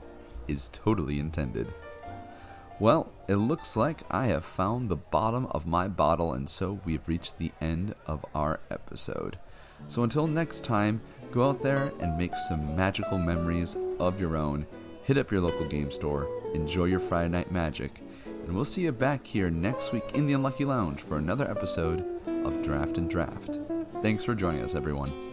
is 0.47 0.69
totally 0.69 1.19
intended. 1.19 1.73
Well, 2.79 3.11
it 3.27 3.35
looks 3.35 3.77
like 3.77 4.03
I 4.09 4.27
have 4.27 4.43
found 4.43 4.89
the 4.89 4.95
bottom 4.95 5.45
of 5.51 5.65
my 5.65 5.87
bottle, 5.87 6.33
and 6.33 6.49
so 6.49 6.79
we've 6.83 7.07
reached 7.07 7.37
the 7.37 7.51
end 7.61 7.95
of 8.05 8.25
our 8.35 8.59
episode. 8.69 9.37
So 9.87 10.03
until 10.03 10.27
next 10.27 10.63
time, 10.63 11.01
go 11.31 11.49
out 11.49 11.61
there 11.61 11.91
and 12.01 12.17
make 12.17 12.35
some 12.35 12.75
magical 12.75 13.17
memories 13.17 13.77
of 13.99 14.19
your 14.19 14.35
own. 14.35 14.65
Hit 15.03 15.17
up 15.17 15.31
your 15.31 15.41
local 15.41 15.65
game 15.67 15.91
store, 15.91 16.27
enjoy 16.53 16.85
your 16.85 16.99
Friday 16.99 17.29
night 17.29 17.51
magic, 17.51 18.01
and 18.25 18.53
we'll 18.53 18.65
see 18.65 18.81
you 18.81 18.91
back 18.91 19.25
here 19.25 19.49
next 19.49 19.91
week 19.91 20.11
in 20.13 20.27
the 20.27 20.33
Unlucky 20.33 20.65
Lounge 20.65 21.01
for 21.01 21.17
another 21.17 21.49
episode 21.49 22.05
of 22.45 22.61
Draft 22.61 22.97
and 22.97 23.09
Draft. 23.09 23.59
Thanks 24.01 24.23
for 24.23 24.35
joining 24.35 24.63
us, 24.63 24.75
everyone. 24.75 25.32